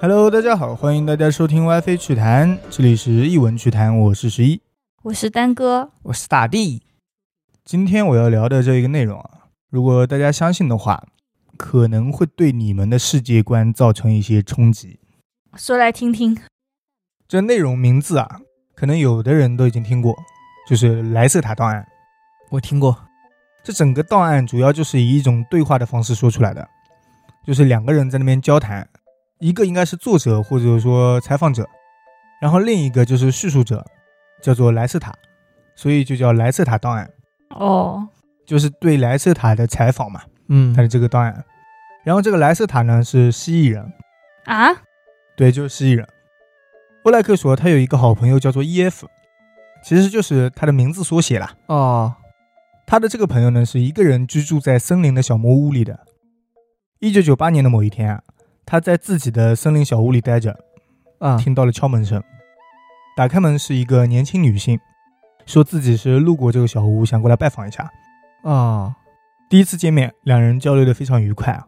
[0.00, 4.62] Hello，大家好，欢迎大家收听 WiFi 趣谈，这里是译文趣谈，我是十一，
[5.02, 6.84] 我是丹哥，我是大地。
[7.64, 11.02] 今天我要聊的这一个内容啊，如果大家相信的话，
[11.56, 15.00] 可能会对你们的世界观造成一些冲击。
[15.56, 16.38] 说来听听。
[17.26, 18.40] 这内容名字啊，
[18.76, 20.14] 可能有的人都已经听过，
[20.70, 21.84] 就是莱瑟塔档案。
[22.50, 22.96] 我听过。
[23.64, 26.66] 这整个档案主要就是以一种对话的方式说出来的，
[27.44, 28.88] 就是两个人在那边交谈，
[29.40, 31.68] 一个应该是作者或者说采访者，
[32.40, 33.84] 然后另一个就是叙述者，
[34.42, 35.14] 叫做莱斯塔，
[35.76, 37.10] 所以就叫莱斯塔档案。
[37.50, 38.08] 哦，
[38.44, 41.44] 就是对莱斯塔的采访嘛，嗯他的这个档案。
[42.04, 43.92] 然后这个莱斯塔呢是蜥蜴人，
[44.44, 44.70] 啊，
[45.36, 46.06] 对，就是蜥蜴人。
[47.02, 49.06] 布莱克说他有一个好朋友叫做 E.F，
[49.84, 51.54] 其实就是他的名字缩写啦。
[51.66, 52.14] 哦，
[52.86, 56.00] 他的这个朋友呢是一个人居住在森林的小木屋里的。
[56.98, 58.22] 一九九八年的某一天啊，
[58.70, 60.54] 他在自己的森林小屋里待着，
[61.20, 62.22] 啊，听到了敲门声。
[63.16, 64.78] 打开门是一个年轻女性，
[65.46, 67.90] 说自己是路过这个小屋，想过来拜访一下。
[68.44, 68.94] 啊，
[69.48, 71.66] 第一次见面，两人交流的非常愉快啊。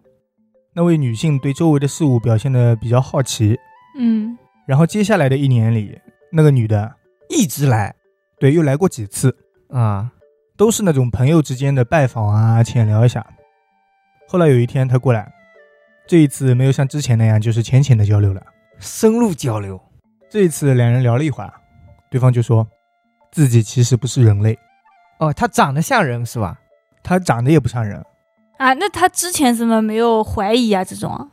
[0.75, 3.59] 那位女性对周围的事物表现的比较好奇，
[3.99, 5.99] 嗯，然后接下来的一年里，
[6.31, 6.95] 那个女的
[7.31, 7.95] 一直来
[8.39, 9.35] 对又来过几次，
[9.71, 10.13] 啊，
[10.55, 13.27] 都是那种朋友之间的拜访啊，浅聊一下。
[14.29, 15.33] 后来有一天她过来，
[16.11, 18.43] 这一次没有像之前那样就是浅浅的交流了，
[18.81, 19.81] 深入交流。
[20.29, 21.55] 这一次两人聊了一会儿，
[22.11, 22.67] 对方就说
[23.31, 24.59] 自己其实不是人类，
[25.21, 26.59] 哦，他长得像人是吧？
[27.05, 28.05] 他长得也不像人。
[28.59, 30.83] 啊，那他之前怎么没有怀疑啊？
[30.83, 31.29] 这种啊，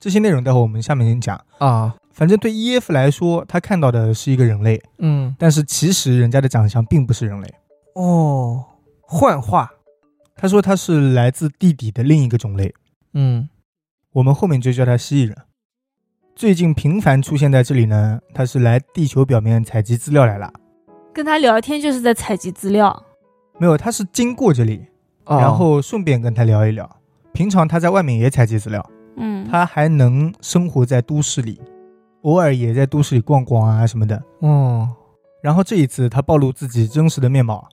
[0.00, 1.40] 这些内容待会我们下面先讲。
[1.58, 7.54] 啊，反正对 E.F 来说，他看到的是一个人类，嗯，但是其实人家的长相并不是人类。
[7.94, 8.64] 哦，
[9.02, 9.70] 幻化。
[10.34, 12.74] 他说他是来自地底的另一个种类，
[13.14, 13.48] 嗯，
[14.16, 15.36] 我们后面就叫他蜥蜴人。
[16.34, 20.50] 最近频繁出现在这里呢，他是来地球表面采集资料来了。
[21.12, 23.04] 跟他聊天就是在采集资料。
[23.58, 24.86] 没有，他是经过这里，
[25.26, 26.90] 哦然后顺便跟他聊一聊。
[27.34, 31.60] 平常他在外面也采集资料，嗯，他还能生活在都市里，
[32.22, 34.22] 偶尔也在都市里逛逛啊什么的。
[34.38, 34.88] 哦，
[35.42, 37.68] 然后这一次他暴露自己真实的面貌，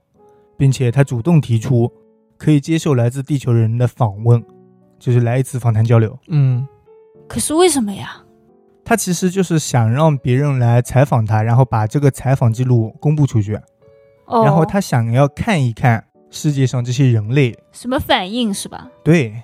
[0.58, 1.90] 并且他主动提出
[2.38, 4.44] 可以接受来自地球人的访问，
[5.04, 6.18] 就是来一次访谈交流。
[6.30, 6.66] 嗯，
[7.28, 8.24] 可是为什么呀？
[8.86, 13.60] 他其实就是想让别人来采访他，然后把这个采访记录公布出去，
[14.28, 18.88] 哦，然后他想要看一看世界上这些人类，什么反应是吧？
[19.04, 19.36] 对，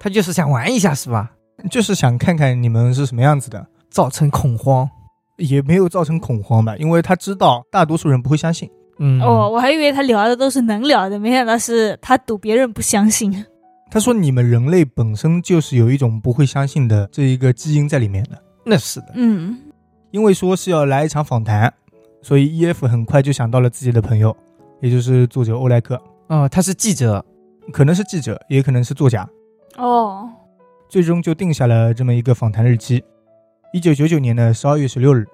[0.00, 1.30] 他就是想玩一下是吧？
[1.70, 4.90] 就是想看看你们是什么样子的，造成恐慌。
[5.36, 8.70] 也没有造成恐慌吧，因为他知道大多数人不会相信。
[9.00, 13.44] 嗯，哦，，我还以为他聊的都是能聊的，没想到是他赌别人不相信。
[13.90, 19.12] 他说你们人类本身就是有一种不会相信的这一个基因在里面的，那是的。
[19.14, 19.58] 嗯，
[20.10, 21.72] 因为说是要来一场访谈，
[22.22, 24.36] 所以 E.F 很快就想到了自己的朋友，
[24.80, 27.24] 也就是作者欧莱克，哦，他是记者。
[27.72, 29.26] 可能是记者，也可能是作家。
[29.78, 30.28] 哦，
[30.86, 33.02] 最终就定下了这么一个访谈日期，
[33.72, 35.24] 一九九九年的十二月十六日。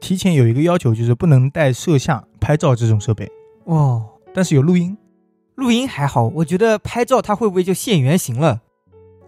[0.00, 3.30] 提前有一个要求，就是不能带摄像、拍照这种设备，
[3.64, 4.96] 哦，但是有录音。
[5.60, 8.62] 录音还好，我觉得拍照它会不会就现原形了？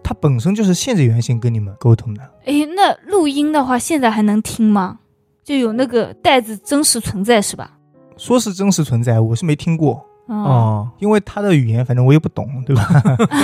[0.03, 2.23] 它本身就是现着原形跟你们沟通的。
[2.45, 4.99] 哎，那录音的话，现在还能听吗？
[5.43, 7.77] 就有那个袋子真实存在是吧？
[8.17, 12.83] 说是真实存在，我是没听过，哦，哦，因为他的语言反正我也不懂，对吧？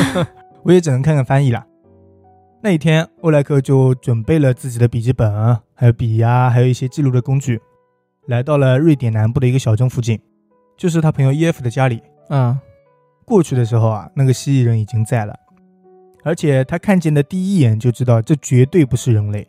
[0.64, 1.64] 我也只能看看翻译了。
[2.62, 5.32] 那一天，欧莱克就准备了自己的笔记本，
[5.76, 7.62] 还有笔呀、还有一些记录的工具，
[8.26, 10.20] 来到了瑞典南部的一个小镇附近，
[10.76, 12.02] 就是他朋友 E.F 的家里。
[12.30, 12.58] 嗯，
[13.30, 15.36] 过去的时候啊，那个蜥蜴人已经在了，
[16.24, 19.46] 而且他看见的第一眼就知道这绝对不是人类，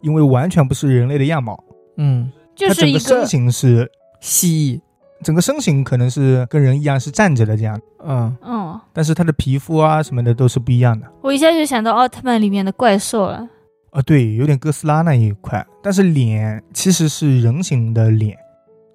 [0.00, 1.62] 因为完全不是人类的样貌。
[1.98, 4.80] 嗯，就是一个身形是，蜥蜴。
[5.22, 11.06] 整个身形可能是跟人一样是站着的这样，嗯，嗯，但是他的皮肤啊什么的都是不一样的。
[11.20, 13.48] 我一下就想到奥特曼里面的怪兽了。
[13.92, 18.36] 啊，对，有点哥斯拉那一块，但是脸其实是人形的脸，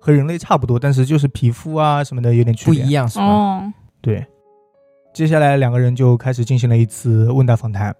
[0.02, 2.81] 和人类差不多，但是就是皮肤啊什么的有点区别。
[2.81, 3.25] 不一样是吧？
[3.25, 3.74] 哦，
[4.07, 4.25] 对，
[5.13, 7.94] 接下来两个人就开始进行了一次问答访谈。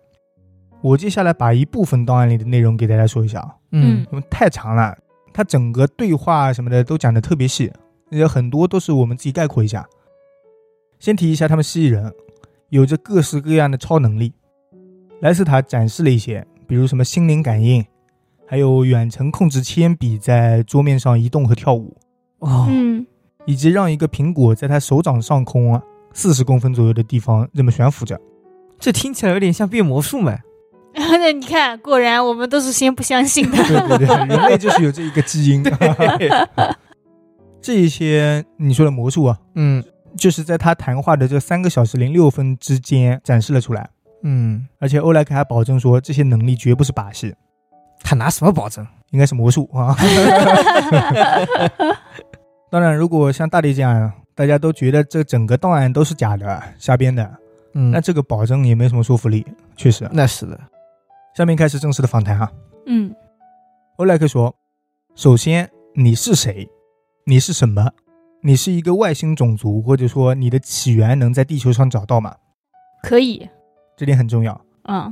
[0.80, 4.98] 我接下来把一部分档案里的内容给大家说一下啊，嗯因为太长了，
[5.33, 7.69] 它整个对话什么的都讲的特别细，
[8.09, 9.86] 有很多都是我们自己概括一下。
[10.98, 12.09] 先提一下他们蜥蜴人，
[12.69, 14.31] 有着各式各样的超能力。
[15.19, 17.86] 莱斯塔展示了一些，比如什么心灵感应，
[18.45, 21.98] 还有远程控制铅笔在桌面上移动和跳舞，
[22.39, 23.06] 哦，嗯，
[23.45, 25.83] 以及让一个苹果在他手掌上空啊
[26.18, 28.19] 四十公分左右的地方这么悬浮着。
[28.80, 30.36] 这听起来有点像变魔术嘛。
[30.96, 33.58] 那你看，果然我们都是先不相信的。
[33.58, 35.64] 对对对，人类就是有这一个基因。
[37.62, 39.84] 这一些你说的魔术啊，嗯
[40.18, 43.88] 就是在他谈话的这三个小时零六分之间展示了出来，
[44.24, 47.31] 嗯，而且欧莱克还保证说这些能力绝不是把戏，
[48.02, 48.84] 他拿什么保证？
[49.12, 49.96] 应该是魔术啊。
[52.72, 57.38] 当然，如果像大力这样，大家都觉得这整个档案都是假的、瞎编的，
[57.74, 59.44] 嗯那这个保证也没什么说服力。
[59.75, 60.60] 确实，那是的。
[61.36, 62.51] 下面开始正式的访谈啊。
[62.86, 63.13] 嗯
[63.95, 64.56] 欧莱克说
[65.16, 66.69] ：“首先，你是谁？
[67.25, 67.89] 你是什么？
[68.42, 72.36] 你是一个外星种族，或者说你的起源能在地球上找到吗？
[73.01, 73.50] 可以。
[73.95, 75.12] 这点很重要。”嗯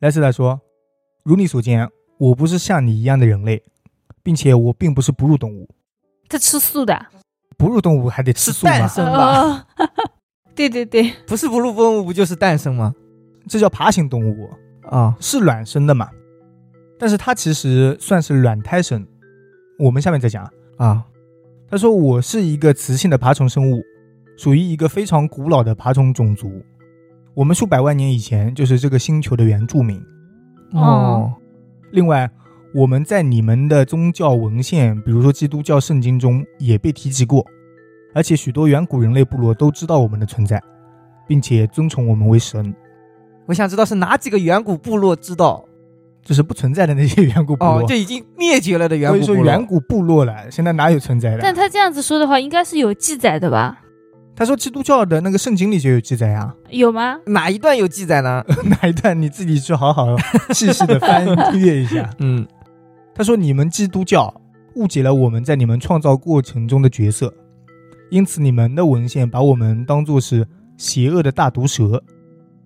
[0.00, 0.60] 莱斯特说
[1.24, 1.88] ：“如你所见，
[2.18, 3.62] 我不是像你一样的人类，
[4.22, 5.66] 并且我并不是哺乳动物。
[6.28, 7.06] 他吃素的。
[7.58, 8.72] 哺乳动物还得吃素吗？
[8.72, 9.66] 是蛋生吧？
[9.76, 9.86] 哦，
[10.54, 12.94] 对对对，不是哺乳动物不就是诞生吗？
[13.48, 14.48] 这叫爬行动物，
[14.88, 16.08] 啊是卵生的嘛？
[16.98, 19.06] 但是它其实算是卵胎生。
[19.78, 20.50] 我们下面再讲。
[20.78, 21.04] 啊
[21.70, 23.82] 他说：“我是一个雌性的爬虫生物，
[24.38, 26.50] 属于一个非常古老的爬虫种族。
[27.34, 30.02] 我们数百万年以前就是这个星球的原住民。
[30.72, 31.30] 哦
[31.90, 32.30] 另外，
[32.74, 37.44] 我们在你们的宗教文献，比如说基督教圣经中也被提及过，
[38.14, 40.62] 而且许多远古人类部落都知道我们的存在，
[41.26, 42.74] 并且尊崇我们为神。
[43.46, 45.64] 我想知道是哪几个远古部落知道
[46.22, 49.46] 就是不存在的那些远古部落，哦，就已经灭绝了的远古部落所以说。
[49.46, 51.38] 远古部落了，现在哪有存在的？
[51.40, 53.80] 但他这样子说的话，应该是有记载的吧？
[54.36, 57.18] 他说基督教的那个圣经里就有记载啊，有吗？
[57.26, 58.44] 哪一段有记载呢？
[58.82, 60.14] 哪一段你自己去好好
[60.50, 61.26] 细细的翻
[61.58, 62.10] 阅一下。
[62.18, 62.46] 嗯
[63.18, 64.32] 他说你们基督教
[64.76, 67.34] 误解了我们在你们创造过程中的角色，
[68.10, 72.00] 因此你们的文献把我们当作是邪恶的大毒蛇，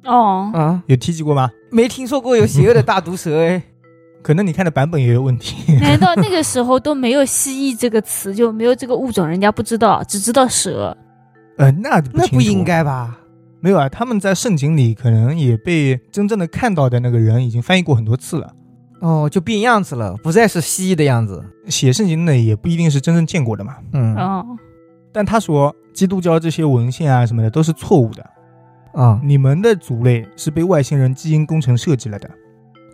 [0.04, 1.50] 哦，啊，有提及过吗？
[1.70, 3.62] 没听说过有邪恶的大毒蛇哎。
[4.20, 5.72] 可能你看的版本也有问题。
[5.80, 9.26] 难道那个时候都没有蜥蜴这个词，就没有这个物种？
[9.26, 10.94] 人家不知道，只知道蛇。
[11.56, 12.62] 呃，那不那不应。
[12.62, 13.18] 该吧？
[13.60, 18.54] 没有啊，他们在圣经里可能也被真正的看到的那个人已经翻译过很多次了。
[19.02, 21.44] 哦，就变样子了，不再是蜥蜴的样子。
[21.66, 23.76] 写圣经的也不一定是真正见过的嘛。
[23.92, 24.46] 嗯哦，
[25.12, 28.30] 但他说基督教这些文献啊什么的都是错误的，
[28.94, 32.30] 啊，你们的族类是被外星人基因工程设计了的。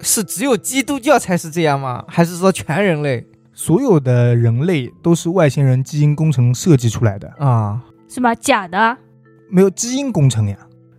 [0.00, 2.02] 是只有基督教才是这样吗？
[2.08, 7.82] 还是说全人类所有的人类都是外星人基因工程设计出来的，啊？
[8.08, 8.34] 是吗？
[8.34, 8.96] 假的，
[9.50, 10.56] 没有基因工程呀，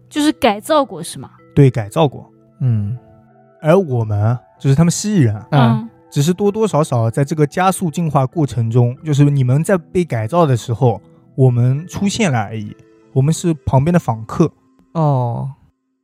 [0.07, 1.31] 就是改造过是吗？
[1.55, 2.29] 对，改造过。
[2.61, 2.95] 嗯
[3.61, 10.99] 而我们就是他们蜥蜴人，啊嗯只是多多少少在这个加速进化过程中，就是你们在被改造的时候，
[11.35, 12.75] 我们出现了而已，
[13.13, 14.51] 我们是旁边的访客。
[14.93, 15.51] 哦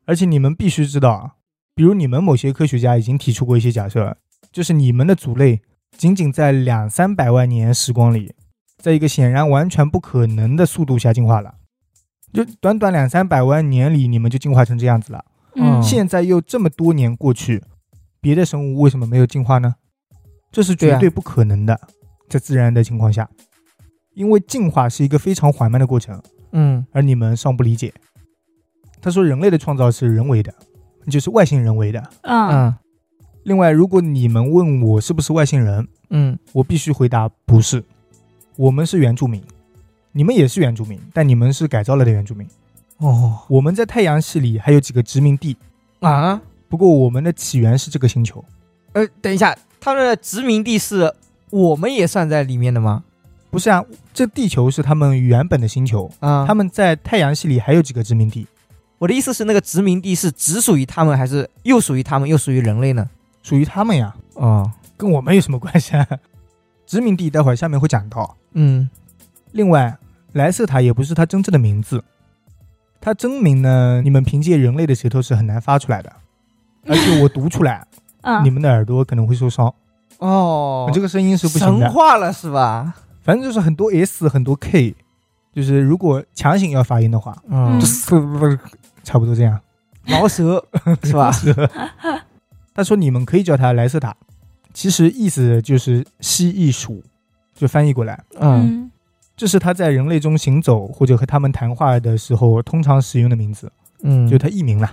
[0.05, 1.31] 而且你们必须知道啊，
[1.73, 4.15] 比如你们某些科学家已经提出过一些假设，
[4.51, 5.59] 就是你们的族类
[5.97, 8.31] 仅仅在两三百万年时光里，
[8.77, 11.55] 在一个显然完全不可能的速度下进化了。
[12.31, 15.25] 就短短两三百万年里，你们就进化成这样子了。
[15.55, 17.63] 嗯哦现在又这么多年过去，
[18.25, 19.75] 别的生物为什么没有进化呢？
[20.51, 21.79] 这是绝对不可能的，
[22.27, 23.29] 在自然的情况下，
[24.15, 26.19] 因为进化是一个非常缓慢的过程，
[26.51, 27.93] 嗯而你们尚不理解。
[28.99, 30.51] 他说，人类的创造是人为的，
[31.07, 32.01] 就是外星人为的。
[32.23, 32.75] 嗯嗯
[33.43, 37.83] 另外，如果你们问我是不是外星人，嗯我必须回答不是。
[38.55, 39.39] 我们是原住民，
[40.13, 42.47] 你们也是原住民，但你们是改造了的原住民。
[42.97, 45.55] 哦我们在太阳系里还有几个殖民地，
[45.99, 46.41] 啊
[46.75, 48.43] 不过我们的起源是这个星球。
[48.91, 51.15] 呃，等一下，他们的殖民地是
[51.49, 53.01] 我们也算在里面的吗？
[53.49, 53.81] 不是啊，
[54.13, 58.45] 这地球是他们原本的星球，啊，他们在太阳系里还有几个殖民地，
[58.97, 63.09] 我的意思是，那个殖民地是只属于他们，还是又属于他们，又属于人类呢？
[63.41, 66.05] 属于他们呀，哦，跟我们有什么关系啊？
[66.85, 68.35] 殖民地待会儿下面会讲到。
[68.51, 68.89] 嗯
[69.53, 69.97] 另外，
[70.33, 72.03] 莱瑟塔也不是他真正的名字，
[72.99, 76.11] 他真名呢，你们凭借人类的舌头是很难发出来的，
[76.89, 77.85] 而且我读出来，
[78.21, 79.73] 嗯，你们的耳朵可能会受伤，
[80.19, 81.89] 哦，这个声音是不行神的。
[81.91, 82.95] 化了是吧？
[83.23, 84.95] 反正就是很多 S 很多 K，
[85.53, 88.59] 就是如果强行要发音的话，嗯就，是
[89.03, 89.59] 差不多这样。
[90.07, 90.63] 毛舌
[91.01, 91.31] 是吧？
[92.75, 94.15] 他说你们可以叫他莱瑟塔，
[94.73, 97.01] 其实意思就是蜥蜴鼠，
[97.55, 98.91] 就翻译过来，嗯嗯
[99.35, 103.71] 这是他在人类中行走或者和他们谈话的时候通常使用的名字，
[104.03, 104.89] 嗯，就他艺名了。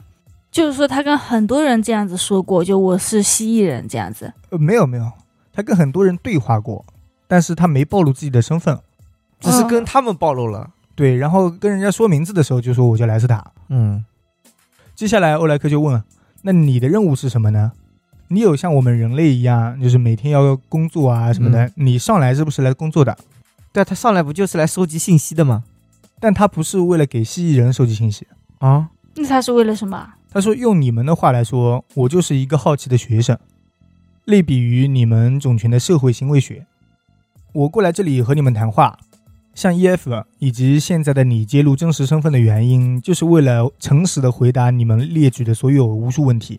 [0.52, 4.32] 就是说他跟很多人这样子说过，就我是蜥蜴人这样子。
[4.50, 5.10] 呃，没有没有，
[5.52, 6.84] 他跟很多人对话过，
[7.26, 8.78] 但是他没暴露自己的身份。
[9.40, 10.70] 只是跟他们暴露了。
[10.94, 13.44] 对，然后跟人家说名字的时候就说我叫莱斯塔。
[13.70, 14.04] 嗯
[14.94, 16.00] 接下来欧莱克就问：
[16.42, 17.72] 那你的任务是什么呢？
[18.28, 23.16] 你有像我们人类一样，就是每天要工作啊什么的，你上来是不是来工作的？
[23.72, 25.64] 对啊，他上来不就是来收集信息的吗？
[26.20, 28.28] 但他不是为了给蜥蜴人收集信息。
[28.58, 30.06] 啊，那他是为了什么？
[30.32, 33.38] 他说：“用你们的话来说，我就是一个好奇的学生，
[34.24, 36.64] 类比于你们种群的社会行为学。
[37.52, 38.98] 我过来这里和你们谈话，
[39.54, 46.58] 向 EF 以及现在的你揭露真实身份的原因，就是为了诚实的回答你们列举的所有无数问题，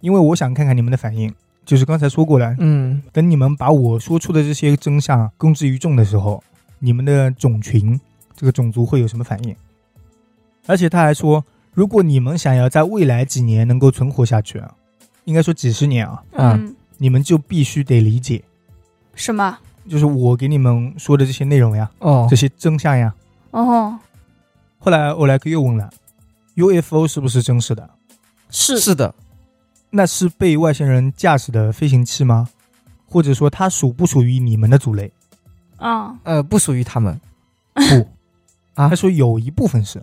[0.00, 1.34] 因为我想看看你们的反应。
[1.66, 6.42] 就是刚才说过了，嗯，等你们把我说出的这些真相公之于众的时候，
[6.78, 8.00] 你们的种群
[8.34, 9.54] 这个种族会有什么反应？
[10.66, 11.44] 而且他还说。”
[11.78, 14.74] 如果你们想要在未来几年能够存活下去啊，
[15.26, 18.42] 应该说几十年啊，嗯，你们就必须得理解，
[19.14, 19.56] 什么？
[19.88, 23.14] 就是我给你们说的这些内容呀，哦这，些真相呀。
[23.52, 23.96] 哦，
[24.80, 25.88] 后来欧莱克又问了
[26.56, 27.88] ，UFO 是不是真实的？
[28.50, 29.14] 是是的，
[29.90, 32.48] 那是被外星人驾驶的飞行器吗？
[33.08, 35.12] 或者说它属不属于你们的族类？
[35.76, 37.20] 啊，呃，不属于他们。
[37.72, 38.08] 不，
[38.74, 40.02] 啊他说有一部分是，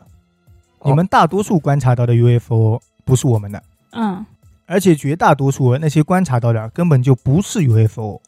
[0.85, 3.61] 你哦们大多数观察到的 UFO 不是我们的，
[3.91, 4.25] 嗯，
[4.65, 8.21] 而且绝大多数那些观察到的根本就不是 UFO。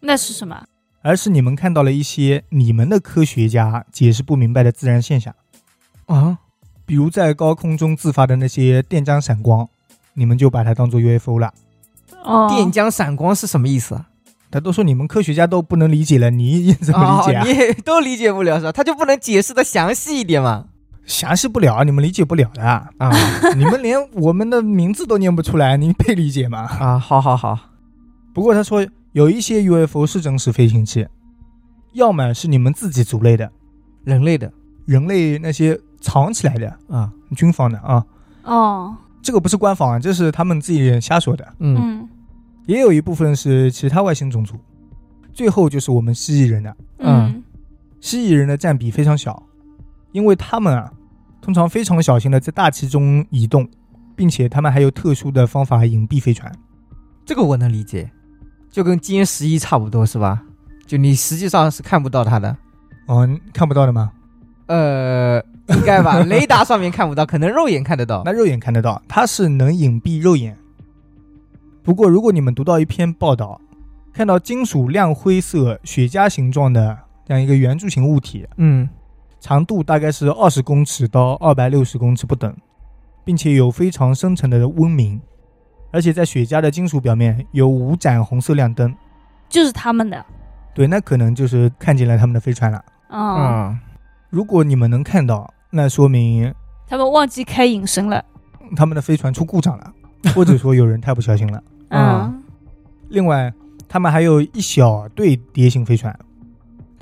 [0.00, 0.64] 那是什么？
[1.02, 5.34] 而是你们看到了一些你们的科学家解释不明白的自然现象，
[6.06, 6.38] 啊，
[6.86, 9.68] 比如在高空中自发的那些电浆闪光，
[10.14, 11.52] 你们就把它当做 UFO 了。
[12.22, 14.08] 哦，电浆闪光是什么意思啊？
[14.50, 17.42] 他都说你们科学家都不能理解了，你 怎么理解啊？
[17.42, 18.72] 哦你也都理解不了是吧？
[18.72, 20.66] 他就不能解释的详细一点吗？
[21.06, 22.62] 详细不了，你们理解不了的。
[22.62, 22.90] 啊。
[23.56, 26.60] 你们连我们的名字都念不出来，你配理解吗？
[26.60, 27.58] 啊，好好好，
[28.32, 31.06] 不过他说有一些 UFO 是真实飞行器，
[31.92, 33.50] 要么是你们自己族类的，
[34.04, 34.52] 人类的。
[34.86, 38.04] 人类那些藏起来的啊，军方的啊，
[38.42, 41.54] 哦，这个不是官方啊，这是他们自己人瞎说的。
[41.60, 41.74] 嗯。
[41.80, 42.08] 嗯。
[42.66, 44.56] 也有一部分是其他外星种族，
[45.32, 46.76] 最后就是我们蜥蜴人的。
[46.98, 47.42] 嗯。
[47.98, 49.42] 蜥蜴人的占比非常小，
[50.14, 50.92] 因为他们啊，
[51.40, 53.68] 通常非常小心的在大气中移动，
[54.14, 56.50] 并且他们还有特殊的方法隐蔽飞船。
[57.26, 58.08] 这个我能理解，
[58.70, 60.40] 就跟歼十一差不多是吧？
[60.86, 62.56] 就你实际上是看不到它的，
[63.06, 64.12] 哦，看不到的吗？
[64.66, 66.20] 呃，应该吧？
[66.30, 68.22] 雷达上面看不到，可能肉眼看得到。
[68.24, 70.56] 那肉眼看得到，它是能隐蔽肉眼。
[71.82, 73.60] 不过，如果你们读到一篇报道，
[74.12, 78.88] 看到金属亮灰色雪茄形状的这样一个圆柱形物体，嗯，
[79.44, 82.56] 长度大概是二十公尺到二百六十公尺不等，
[83.26, 85.20] 并且有非常深沉的温鸣，
[85.92, 88.94] 而且在雪茄的金属表面有五盏红色亮灯。
[89.50, 90.24] 就是他们的。
[90.72, 92.82] 对，那可能就是看见了他们的飞船了。
[93.10, 93.78] 哦，嗯，
[94.30, 96.50] 如果你们能看到，那说明
[96.86, 98.24] 他们忘记开隐身了。
[98.74, 99.92] 他们的飞船出故障了，
[100.34, 101.62] 或者说有人太不小心了。
[101.92, 102.42] 嗯
[103.10, 103.52] 另外，
[103.86, 106.18] 他们还有一小队蝶形飞船，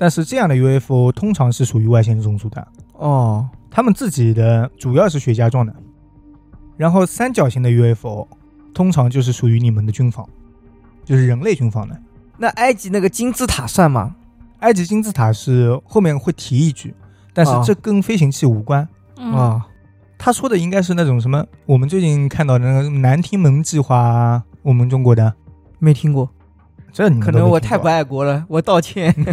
[0.03, 5.73] 但是这样的 UFO 通常是属于外星种族的，哦，他们自己的主要是雪茄状的。
[6.75, 8.27] 然后三角形的 UFO
[8.73, 10.27] 通常就是属于你们的军方，
[11.05, 11.97] 就是人类军方的。
[12.37, 14.13] 那埃及那个金字塔算吗？
[14.59, 16.93] 埃及金字塔是后面会提一句，
[17.33, 18.85] 但是哦这跟飞行器无关。
[19.15, 19.65] 嗯啊，
[20.17, 25.33] 他说的应该是那种什么，我们最近看到的那个南天门计划啊，我们中国的，
[25.79, 26.29] 没听过，
[26.91, 29.15] 这你可能我太不爱国了，我道歉。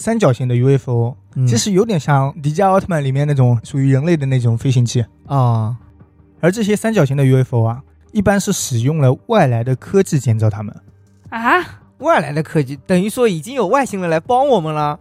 [0.00, 1.46] 三角形的 UFO，、嗯。
[1.46, 5.76] 其实有点像迪迦奥特曼里面那种属于人类的那种飞行器，啊，
[6.40, 10.74] 而这些三角形的 UFO 啊，一般是使用了外来的科技建造它们，
[11.28, 11.40] 啊，
[11.98, 14.98] 外来的科技等于说已经有外星人来帮我们了。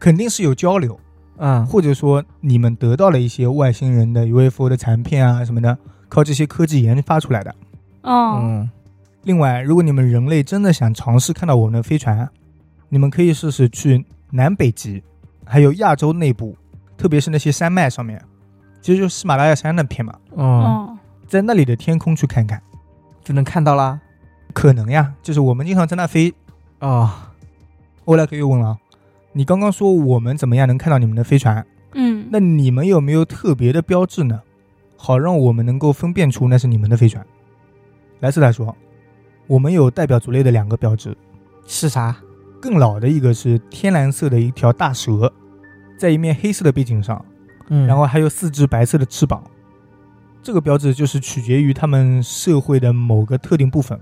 [0.00, 0.98] 肯定是有交流，
[1.38, 5.76] 嗯，或者说你们得到了一些外星人的 UFO 的残片啊什么的，
[6.08, 7.54] 靠这些科技研发出来的。
[8.02, 8.70] 哦，嗯，
[9.24, 12.30] 另外，如果你们人类真的想尝试看到我们的飞船，
[12.88, 15.02] 你们可以试试去南北极，
[15.44, 16.56] 还有亚洲内部，
[16.96, 18.22] 特别是那些山脉上面，
[18.80, 22.62] 其实就是喜马拉雅山那片嘛，哦，哦，在那里的天空去看看，
[23.24, 24.00] 就能看到啦。
[24.52, 26.32] 可能呀，就是我们经常在那飞。
[26.78, 27.32] 啊，
[28.04, 28.78] 欧莱克又问了，
[29.32, 31.64] 你刚刚说我们怎么样能看到你们的飞船？
[31.94, 34.40] 嗯，那你们有没有特别的标志呢？
[34.96, 37.24] 好让我们能够分辨出那是你们的飞船。
[38.20, 38.76] 莱斯特说，
[39.46, 41.16] 我们有代表族类的两个标志，
[41.66, 42.16] 是啥？
[42.60, 45.32] 更老的一个是天蓝色的一条大蛇，
[45.98, 47.24] 在一面黑色的背景上，
[47.68, 49.42] 嗯然后还有四只白色的翅膀。
[50.42, 53.98] 这个标志就是取决于他们社会的某个特定部分，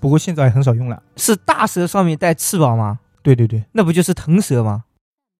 [0.00, 1.02] 不过现在很少用了。
[1.16, 2.98] 是大蛇上面带翅膀吗？
[3.22, 4.84] 对对对，那不就是腾蛇吗？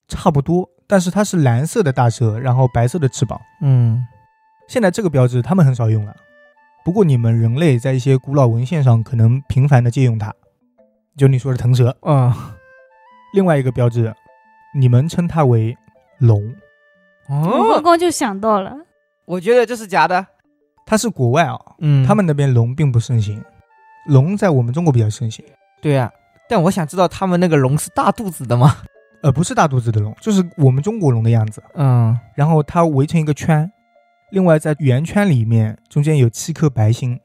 [0.06, 3.40] 差不多，但是它是蓝色的大蛇，然后白色的翅膀。
[3.62, 4.04] 嗯，
[4.68, 6.14] 现在这个标志他们很少用了，
[6.85, 10.33] 不过你们人类在一些古老文献上可能频繁的借用它，
[11.16, 11.97] 就你说的腾蛇。
[12.02, 12.33] 嗯，
[13.35, 14.12] 另外一个标志，
[14.75, 15.76] 你们称它为
[16.18, 16.54] 龙，
[17.28, 18.76] 我哦刚，刚就想到了，
[19.25, 20.26] 我觉得这是假的。
[20.87, 23.42] 它是国外啊，嗯他们那边龙并不盛行，
[24.06, 25.44] 龙在我们中国比较盛行。
[25.80, 26.11] 对啊，
[26.49, 28.76] 但我想知道他们那个龙是大肚子的吗？
[29.23, 31.62] 呃，不是大肚子的龙，就是我们中国龙的样子。
[31.75, 33.71] 嗯，然后它围成一个圈，
[34.30, 37.18] 另外在圆圈里面中间有七颗白星。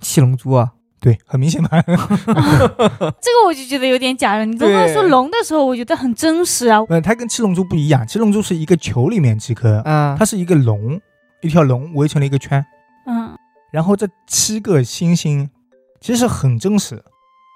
[0.00, 0.72] 七龙珠啊，
[1.02, 1.68] 对，很明显嘛。
[1.82, 4.46] 这个我就觉得有点假了。
[4.46, 6.78] 你刚刚说龙的时候，我觉得很真实啊。
[6.88, 11.00] 嗯， 它跟七龙珠不一样，七龙珠是一个球里面七颗，嗯，它是一个龙，
[11.42, 12.64] 一条龙围成了一个圈，
[13.08, 13.36] 嗯，
[13.72, 15.50] 然后这七个星星
[16.00, 17.02] 其实很真实。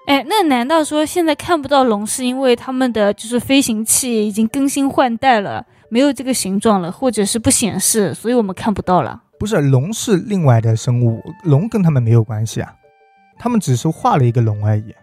[0.07, 9.23] 哎，那难道说现在看不到龙，是因为他们的就是飞行器已经更新换代了，没有这个形状了，或者是不显示，所以我们看不到了？
[9.39, 12.73] 不是龙是另外的生物，龙跟他们没有关系啊，
[13.39, 14.93] 他们只是画了一个龙而已，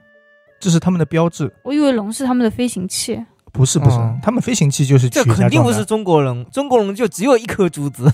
[0.61, 1.53] 这是他们的标志。
[1.63, 3.25] 我以为龙是他们的飞行器。
[3.53, 8.13] 不是不是，哦他们飞行器就是这肯定不是中国龙，中国龙就只有一颗珠子。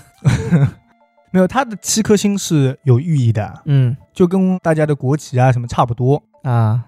[1.33, 6.21] 没有，它的七颗星是有寓意的，嗯就跟大家的国旗啊什么差不多。
[6.43, 6.85] 啊，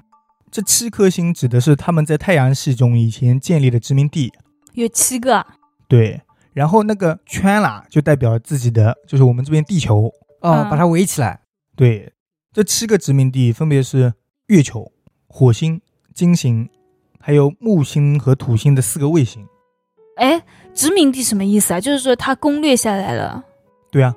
[0.51, 4.31] 这七颗星指的是他们在太阳系中以前建立的殖民地，
[4.73, 5.47] 有七个啊，
[5.87, 6.21] 对。
[6.53, 10.11] 然后那个圈啦，就代表自己的，就是我们这边地球。
[10.41, 11.39] 哦，嗯把它围起来。
[11.75, 12.13] 对，
[12.53, 14.13] 这七个殖民地分别是
[14.45, 14.91] 月球、
[15.25, 15.81] 火星、
[16.13, 16.69] 金星，
[17.19, 19.43] 还有木星和土星的四个卫星。
[20.17, 20.39] 哎，
[20.71, 21.81] 殖民地什么意思啊？
[21.81, 23.43] 就是说他攻略下来了。
[23.89, 24.15] 对啊，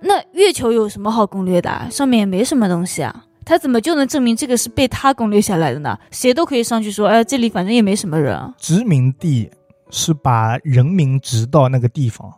[0.00, 1.86] 那月球有什么好攻略的啊？
[1.90, 5.98] 上面也没什么东西啊，他怎么就能证明这个是被他攻略下来的呢？
[6.10, 8.54] 谁都可以上去说，哎，这里反正也没什么人啊。
[8.56, 9.50] 殖民地
[9.90, 12.32] 是把人民植到那个地方，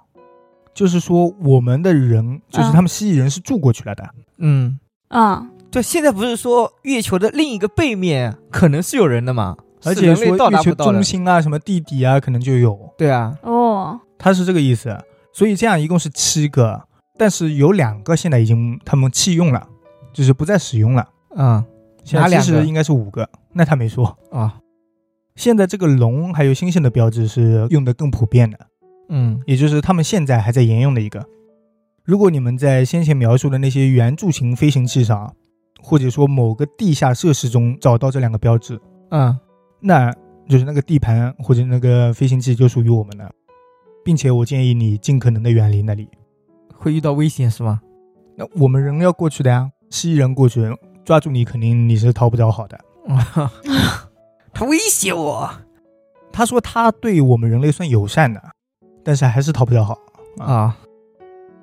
[0.75, 4.11] 就是说我们的人，就是他们蜥蜴人是住过去了的。
[4.39, 9.57] 嗯，啊、对，现在不是说月球的另一个背面可能是有人的吗？
[9.85, 11.03] 而且说月球中。
[11.03, 14.97] 心啊，什么地底啊，可能就有，对啊，哦，他是这个意思。
[15.33, 16.83] 所以这样一共是七个，
[17.16, 19.66] 但是有两个现在已经他们弃用了，
[20.12, 21.09] 就是不再使用了。
[21.37, 21.64] 嗯
[22.05, 24.18] 现在哪两个其实应该是五个，那他没说。
[24.33, 24.57] 啊，
[25.37, 28.59] 现在这个龙还有星星的标志是用的更普遍的，
[29.11, 31.25] 嗯也就是他们现在还在沿用的一个。
[32.09, 35.31] 如果你们在先前描述的那些圆柱形飞行器上，
[35.79, 39.38] 或者说某个地下设施中找到这两个标志，嗯
[39.79, 40.11] 那
[40.49, 43.31] 就是那个地盘或者那个飞行器就属于我们的，
[44.03, 46.09] 并且我建议你尽可能的远离那里。
[46.75, 47.79] 会遇到危险是吗？
[48.37, 50.66] 那我们人要过去的呀，蜥蜴人过去
[51.05, 52.81] 抓住你，肯定你是逃不着好的。
[54.55, 55.51] 他威胁我
[56.33, 58.42] 他说他对我们人类算友善的，
[59.05, 59.99] 但是还是逃不掉好。
[60.38, 60.75] 啊，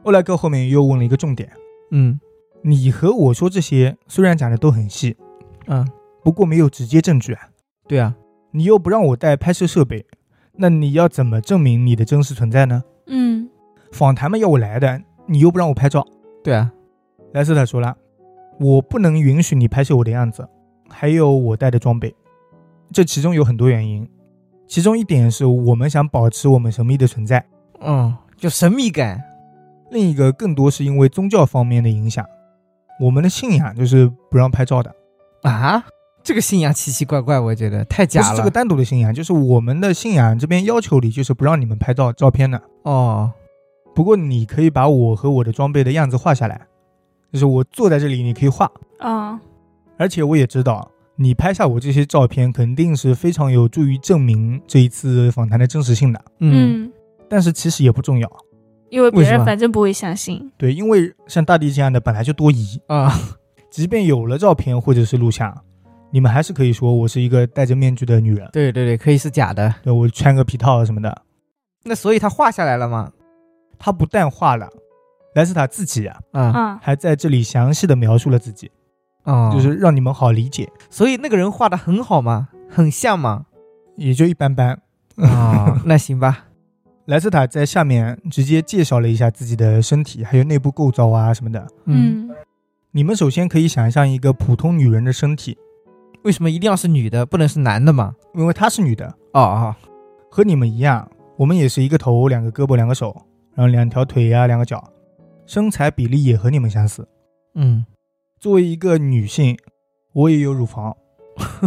[0.06, 1.52] 欧莱克后面又问了一个重点：
[1.92, 2.20] 嗯
[2.62, 5.16] 你和我说这些虽然讲的都很细，
[5.68, 5.88] 嗯，
[6.24, 7.50] 不过没有直接证据啊，
[7.88, 8.16] 对啊，
[8.52, 10.06] 你又不让我带拍摄设备，
[10.54, 12.84] 那你要怎么证明你的真实存在呢？
[13.08, 13.50] 嗯，
[13.92, 16.06] 访谈嘛要我来的，你又不让我拍照。
[16.44, 16.72] 对啊，
[17.34, 17.96] 莱斯特说了，
[18.60, 20.48] 我不能允许你拍摄我的样子，
[20.88, 22.16] 还有我带的装备。
[22.92, 24.08] 这其中有很多原因，
[24.68, 27.44] 其中一点是我们想保持我们神秘的存在，
[27.80, 29.20] 嗯，就神秘感。
[29.92, 32.26] 另一个更多是因为宗教方面的影响。
[33.00, 34.96] 我们的信仰就是不让拍照的，
[35.42, 35.84] 啊，
[36.24, 38.28] 这个信仰奇奇怪怪，我觉得太假了。
[38.30, 42.62] 是这个单独的信仰，就是我们的信仰这边要求里就是不让你们拍照照片的。
[42.84, 43.34] 哦，
[43.94, 46.62] 不过你可以把我和我的装备的样子画下来，
[47.34, 48.72] 就是我坐在这里，你可以画。
[49.00, 49.40] 啊，
[49.98, 56.22] 而且我也知道，你拍下我这些照片肯定是非常有助于证明这一次访谈的真实性的。
[56.40, 56.92] 嗯嗯，
[57.30, 58.32] 但是其实也不重要，
[58.96, 60.50] 因为别人为什么反正不会相信。
[60.58, 63.14] 对，因为像大地这样的本来就多疑，啊，
[63.70, 65.54] 即便有了照片或者是录像，
[66.12, 69.76] 你们还是可以说我是一个戴着面具的女人，对对对，可以是假的。
[69.84, 71.24] 对我穿个皮套什么的。
[71.84, 73.12] 那所以他画下来了吗？
[73.78, 74.70] 他不但画了，
[75.36, 78.72] 莱斯塔自己啊，啊啊，还在这里详细的描述了自己，
[79.24, 82.48] 啊，就是让你们好理解，所以那个人画的很好吗？
[82.70, 83.48] 很像吗？
[83.98, 84.80] 也就一般般。
[85.18, 86.46] 啊，那行吧。
[87.06, 91.68] 莱斯塔在下面直接介绍了一下自己的身体，还有内部构造啊什么的。
[91.86, 92.30] 嗯，
[92.92, 95.56] 你们首先可以想象一个普通女人的身体，
[96.24, 98.16] 为什么一定要是女的，不能是男的嘛？
[98.34, 99.76] 因为她是女的，哦哦，
[100.32, 103.16] 和你们一样，我们也是一个头、两个胳膊、两个手，
[103.54, 104.84] 然后两条腿呀、两个脚，
[105.46, 107.08] 身材比例也和你们相似。
[107.54, 107.86] 嗯，
[108.40, 109.56] 作为一个女性，
[110.14, 110.98] 我也有乳房，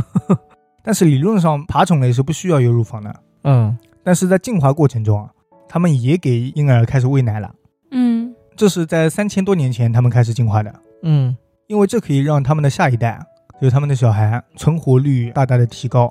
[0.83, 3.22] 但是理论上爬虫类是不需要有乳房的。
[3.44, 5.30] 嗯，但是在进化过程中啊，
[5.68, 7.54] 他们也给婴儿开始喂奶了。
[7.90, 10.74] 嗯，这是在三千多年前他们开始进化的。
[11.02, 13.20] 嗯因为这可以让他们的下一代，
[13.60, 16.10] 就是他们的小孩存活率大大的提高。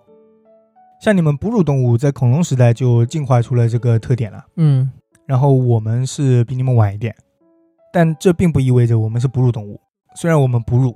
[1.02, 4.92] 像你们哺乳动物在恐龙时代就进化出了这个特点了，嗯
[5.26, 7.16] 然后我们是比你们晚一点，
[7.92, 9.82] 但这并不意味着我们是哺乳动物。
[10.16, 10.96] 虽然我们哺乳，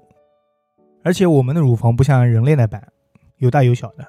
[1.04, 2.80] 而且我们的乳房不像人类那般
[3.38, 4.06] 有大有小的，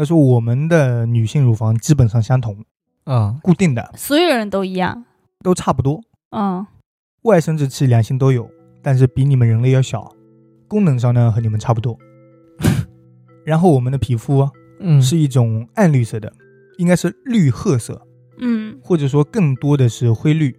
[0.00, 2.56] 他说我们的女性乳房基本上相同，
[3.04, 5.04] 啊固定的，所有人都一样。
[5.44, 6.00] 都差不多。
[6.30, 6.66] 嗯
[7.24, 10.10] 外生殖器两性都有，但是比你们人类要小，
[10.66, 11.98] 功能上呢和你们差不多。
[13.44, 16.32] 然后我们的皮肤啊嗯是一种暗绿色的，
[16.78, 18.00] 应该是绿褐色，
[18.38, 20.58] 嗯或者说更多的是灰绿，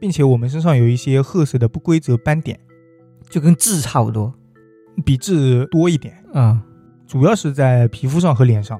[0.00, 2.58] 并且我们身上有一些褐色的不规则斑点，
[3.28, 4.32] 就跟痣差不多。
[5.04, 6.64] 比痣多一点，啊，
[7.06, 8.78] 主要是在皮肤上和脸上。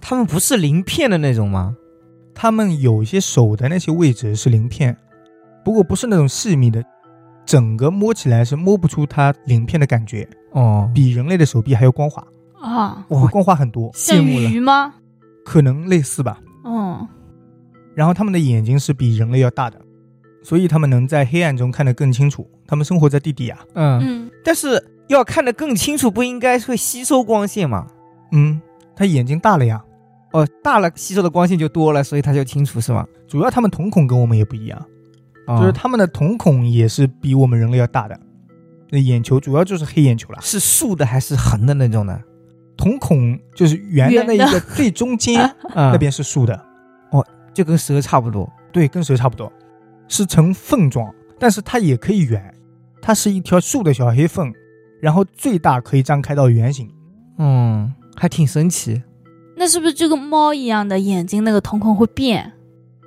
[0.00, 1.76] 他们不是鳞片的那种吗？
[2.34, 4.96] 他们有一些手的那些位置是鳞片，
[5.64, 6.84] 不过不是那种细密的，
[7.46, 12.26] 整个摸起来是摸不出它鳞片的感觉，哦，比人类的手臂还要光滑，
[12.60, 14.50] 啊，会光滑很多，像羡慕了。
[14.50, 14.94] 鱼吗？
[15.44, 16.40] 可能类似吧。
[16.64, 17.06] 嗯
[17.94, 19.80] 然后他们的眼睛是比人类要大的，
[20.42, 22.50] 所以他们能在黑暗中看得更清楚。
[22.66, 27.86] 他们生活在地底啊，嗯，嗯但是要看得更清楚，不应该会吸收光线吗？
[28.32, 28.60] 嗯，
[28.96, 29.82] 他眼睛大了呀。
[30.32, 33.06] 哦，大了吸收的光线就多了，所以他就清楚是吗？
[33.28, 34.86] 主要他们瞳孔跟我们也不一样，
[35.46, 38.18] 哦就是他们的瞳孔也是比我们人类要大的。
[38.90, 42.20] 那眼球主要就是黑眼球了，是竖的还是横的那种呢？
[42.76, 45.40] 瞳孔就是圆的那一个最中间
[45.74, 46.60] 啊那边是竖的，
[47.10, 48.50] 哦就跟蛇差不多。
[48.72, 49.52] 对，跟蛇差不多，
[50.08, 52.52] 是呈缝状，但是它也可以圆，
[53.00, 54.52] 它是一条竖的小黑缝，
[55.04, 56.90] 然后最大可以张开到圆形。
[57.36, 59.02] 嗯，还挺神奇。
[59.54, 62.50] 那是不是就跟猫一样的眼睛那个瞳孔会变？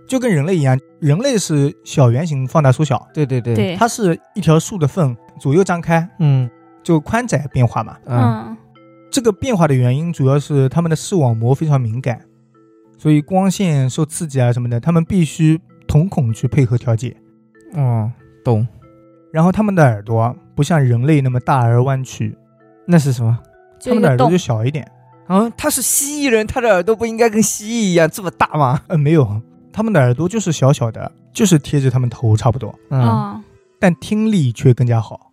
[0.07, 6.47] 就跟人类一样，人类是小圆形放大缩小，对对对，对，它是一条竖的缝，左右张开，嗯
[6.83, 7.97] 就宽窄变化嘛。
[8.05, 8.57] 嗯嗯
[9.10, 12.21] 这个变化的原因主要是它们的视网膜非常敏感，
[12.95, 17.17] 所以光线受刺激啊什么的，它们必须瞳孔去配合调节。
[17.73, 18.12] 哦，
[18.45, 18.67] 懂。
[19.33, 22.36] 然后它们的耳朵啊不像人类那么大而弯曲，
[22.88, 23.38] 那是什么？
[23.80, 24.38] 就一个洞它们的耳朵就。
[24.38, 24.91] 小一点。
[25.28, 28.82] 啊，他是蜥蜴人，他的耳朵不应该跟蜥蜴一样这么大吗？
[28.88, 29.39] 呃，没有，
[29.72, 33.43] 他们的耳朵就是小小的，就是贴着他们头差不多，嗯嗯
[33.80, 35.32] 但听力却更加好，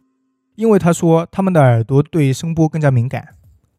[0.57, 3.27] 因为他说他们的耳朵对声波更加敏感，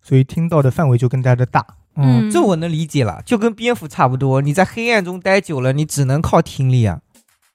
[0.01, 1.63] 所以听到的范围就更加的大。
[1.95, 4.41] 嗯，嗯这我能理解了，就跟蝙蝠差不多。
[4.41, 7.01] 你在黑暗中待久了，你只能靠听力啊。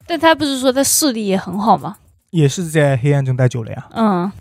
[0.07, 1.97] 但他不是说他视力也很好吗？
[2.31, 4.33] 也是在黑暗中待久了呀，嗯。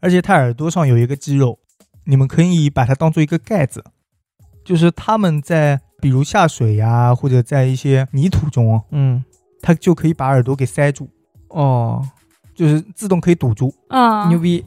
[0.00, 1.58] 而且它耳朵上有一个肌肉，
[2.04, 3.84] 你们可以把它当做一个盖子，
[4.64, 9.24] 就是它们在比如下水呀、或者在一些泥土中，嗯，
[9.60, 11.08] 它就可以把耳朵给塞住，
[11.48, 12.00] 哦，
[12.54, 13.74] 就是自动可以堵住。
[13.88, 14.64] 嗯，牛逼。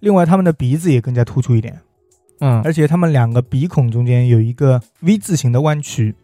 [0.00, 1.80] 另外，它们的鼻子也更加突出一点，
[2.40, 2.60] 嗯。
[2.62, 6.14] 而且它们两个鼻孔中间有一个 V 字形的弯曲，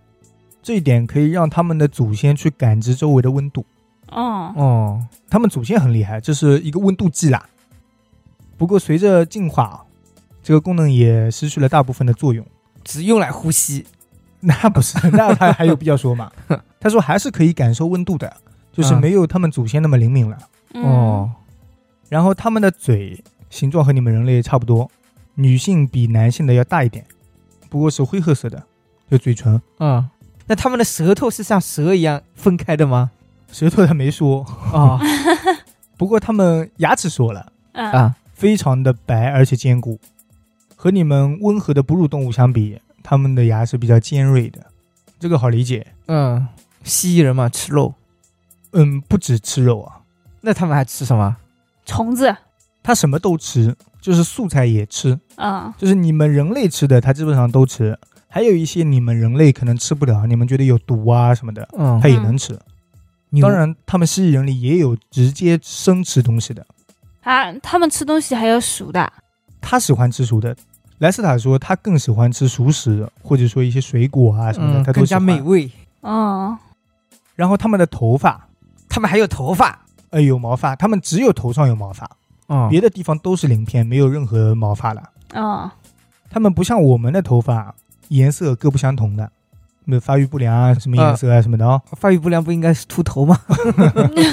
[0.63, 3.65] 这一点可以让他们的祖先去感知周围的温度。
[4.11, 7.49] 哦哦，他们祖先很厉害，这是一个温度计啦。
[8.57, 9.85] 不过随着进化，
[10.43, 12.45] 这个功能也失去了大部分的作用。
[12.85, 13.87] 只用来呼吸。
[14.41, 16.31] 那不是， 那它还有必要说吗？
[16.81, 18.35] 他说还是可以感受温度的，
[18.73, 20.39] 就是没有他们祖先那么灵敏了。
[20.73, 21.31] 嗯哦，
[22.09, 24.91] 然后他们的嘴形状和你们人类差不多，
[25.35, 27.05] 女性比男性的要大一点，
[27.69, 28.63] 不过是灰褐色的，
[29.11, 29.61] 就嘴唇。
[29.79, 30.09] 嗯，
[30.47, 33.11] 那他们的舌头是像蛇一样分开的吗？
[33.53, 34.99] 舌头他没说，哦
[35.97, 37.91] 不过他们牙齿说了，嗯。
[37.93, 39.99] 啊，非常的白而且坚固，
[40.75, 44.65] 和你们温和的哺乳动物相比，它们的牙是比较尖锐的，
[45.19, 45.87] 这个好理解。
[46.07, 46.47] 嗯，
[46.85, 47.95] 蜥蜴人嘛，吃肉。
[48.73, 50.01] 嗯，不止吃肉啊，
[50.41, 51.37] 那他们还吃什么？
[51.85, 52.35] 虫子。
[52.83, 57.99] 它什么都吃，就是素菜也吃，啊就是你们人类吃的，它基本上都吃。
[58.27, 62.01] 还有一些你们人类可能吃不了，你们觉得有毒啊什么的，嗯。
[62.01, 62.53] 它，也能吃。
[62.55, 62.61] 牛
[63.39, 66.67] 当，然，他们蜥蜴人里也有直接生吃东西的，
[67.23, 69.13] 啊，他们吃东西还要熟的。
[69.61, 70.57] 他喜欢吃熟的。
[70.99, 75.23] 莱斯塔说他更喜欢吃熟食，或者说一些水果啊什么的，嗯，更加他都喜欢。
[75.23, 75.71] 美味。
[76.01, 76.59] 哦
[77.37, 78.49] 然后他们的头发，
[78.89, 79.79] 他们还有头发。
[80.11, 82.11] 呃，有毛发，他们只有头上有毛发，
[82.49, 85.03] 嗯，别的地方都是鳞片，没有任何毛发了。
[85.35, 85.71] 哦
[86.29, 87.75] 他们不像我们的头发
[88.09, 89.31] 颜色各不相同的，
[89.91, 91.83] 那发育不良啊，什么颜色啊什么的哦。
[91.93, 93.39] 发育不良不应该是秃头吗？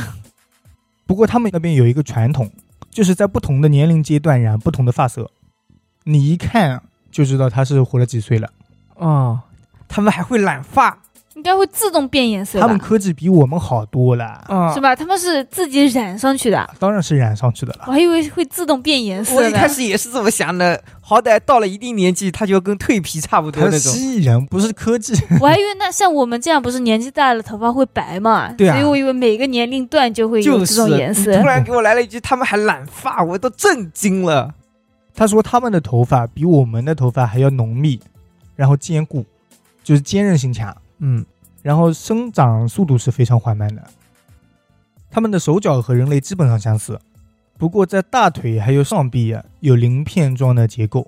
[1.06, 2.52] 不过他们那边有一个传统，
[2.92, 5.32] 就是在不同的年龄阶段染不同的发色，
[6.04, 8.50] 你一看就知道他是活了几岁了。
[8.96, 9.40] 哦，
[9.88, 10.98] 他们还会染发。
[11.38, 12.66] 应该会自动变颜色吧？
[12.66, 14.96] 他们科技比我们好多了，嗯是吧？
[14.96, 17.84] 他们是自己染上去的，当然是染上去的了。
[17.86, 19.44] 我还以为会自动变颜色我。
[19.48, 23.80] 一开始也是这么想的，好歹到了一定年纪，它就跟蜕皮差不多那种。
[23.80, 25.14] 蜥蜴人，不是科技。
[25.40, 28.52] 我还以为那像我们这样不是年纪大了头发会白嘛？
[28.54, 31.48] 对啊所以我以为每个年龄段就会有这种颜色你突。
[31.48, 34.52] 然给我来了一句，他们还染发，我都震惊了。
[35.16, 38.00] 他说他们的头发比我们的头发还要浓密，
[38.56, 39.24] 然后坚固，
[39.84, 41.26] 就是坚韧性强，嗯，
[41.62, 43.84] 然后生长速度是非常缓慢的。
[45.10, 47.00] 他们的手脚和人类基本上相似，
[47.58, 51.08] 不过在大腿还有上臂啊有鳞片状的结构，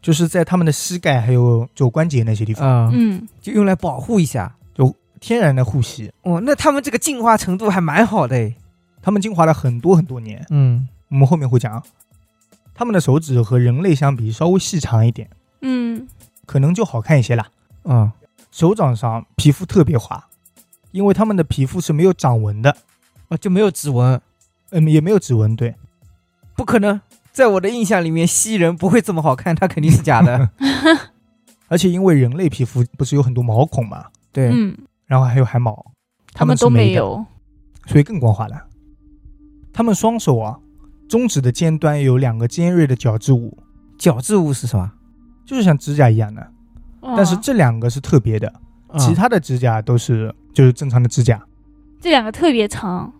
[0.00, 4.54] 就是在他们的膝盖还有肘关节那些地方，啊、嗯，就用来保护一下。
[4.74, 6.10] 就天然的护膝。
[6.22, 8.54] 哦，那他们这个进化程度还蛮好的诶。
[9.02, 11.82] 他们进化了很多很多年，嗯，我们后面会讲。
[12.74, 15.28] 他们的手指和人类相比稍微细长一点，
[15.60, 16.06] 嗯，
[16.46, 17.48] 可能就好看一些啦。
[17.82, 18.12] 啊，
[18.50, 20.28] 手掌上皮肤特别滑，
[20.90, 22.76] 因为他们的皮肤是没有掌纹的，
[23.28, 24.20] 啊，就没有指纹，
[24.70, 25.74] 嗯，也没有指纹，对，
[26.56, 27.00] 不可能。
[27.32, 30.50] 在我的印象里面，蜥蜴人不会这么好看，他肯定是假的。
[31.68, 35.92] 而且因为人类皮肤不是有很多毛孔嘛，对，嗯，然后还有汗毛，
[36.34, 37.24] 他们都没有。
[37.86, 38.66] 所以更光滑了。
[39.72, 40.58] 他们双手啊，
[41.08, 43.56] 中指的尖端有两个尖锐的角质物，
[43.96, 44.92] 角质物是什么？
[45.46, 46.52] 就是像指甲一样的，
[47.02, 48.48] 但是哦这两个是特别的，
[48.88, 51.40] 啊其他的指甲都是就是正常的指甲，
[52.00, 53.12] 这两个特别长。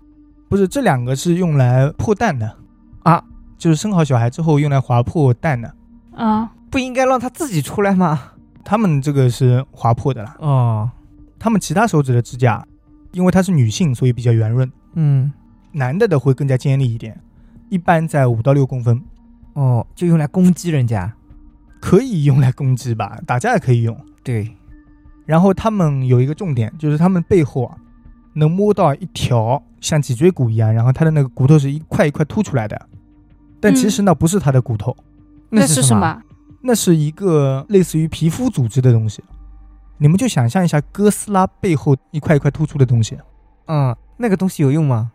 [0.49, 2.57] 不是这两个是用来破蛋的。
[3.03, 3.23] 啊，
[3.57, 5.73] 就是生好小孩之后用来划破蛋的。
[6.12, 8.21] 啊，不应该让他自己出来吗？
[8.62, 10.90] 他们这个是划破的啦，哦，
[11.38, 12.64] 他们其他手指的指甲，
[13.12, 15.33] 因为她是女性，所以比较圆润，嗯，
[15.73, 17.19] 男的的会更加尖利一点，
[17.71, 19.03] 一般在五到六公分，
[19.55, 21.12] 哦，就用来攻击人家。
[21.81, 23.97] 可以用来攻击吧， 打架也可以用。
[24.23, 24.55] 对，
[25.27, 27.77] 然后他们有一个重点，就是他们背后啊，
[28.35, 32.88] 能摸到一条像脊椎骨一样，然后它的那个骨头是一块一块凸出来的，
[33.61, 34.97] 但其实那不是它的骨头，
[35.49, 35.97] 那是什？
[35.97, 36.23] 么？
[36.62, 39.25] 那是一个类似于皮肤组织的东西。
[39.97, 43.19] 你们就想象一下哥斯拉背后一块一块突出的东西，
[43.66, 45.11] 嗯，那个东西有用吗？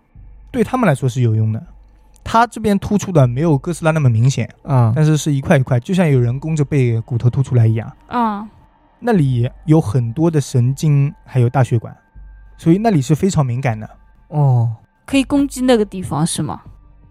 [0.52, 1.64] 对他们来说是有用的。
[2.28, 7.90] 它这边突出的没有哥斯拉那么明显，啊、但是是一块一块，就像有人弓着背骨头凸出来一样。
[8.08, 8.46] 啊，
[9.00, 11.96] 那里有很多的神经，还有大血管，
[12.58, 13.88] 所以那里是非常敏感的。
[14.30, 16.64] 哦，可以攻击那个地方是吗？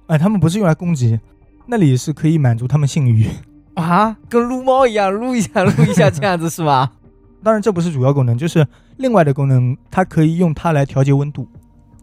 [0.09, 1.19] 哎、他们不是用来攻击，
[1.65, 3.29] 那里是可以满足他们性欲。
[3.75, 6.93] 啊，跟撸猫一样，撸一下，撸一下，这样子是吧？
[7.45, 11.49] 当然，这不是主要功能，就是另外的功能，它可以用它来调节温度，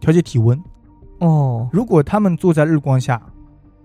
[0.00, 0.58] 调节体温。
[1.22, 3.22] 哦，如果他们坐在日光下，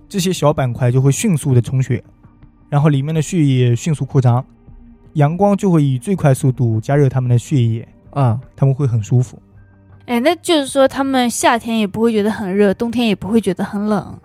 [0.09, 2.03] 这些小板块就会迅速的充血，
[2.67, 4.43] 然后里面的血液迅速扩张，
[5.13, 9.39] 阳光就会以最快速度加热他们的血液，啊，他们会很舒服。
[10.07, 14.19] 哎，那就是说他们夏天也不会觉得很热，冬天也不会觉得很冷。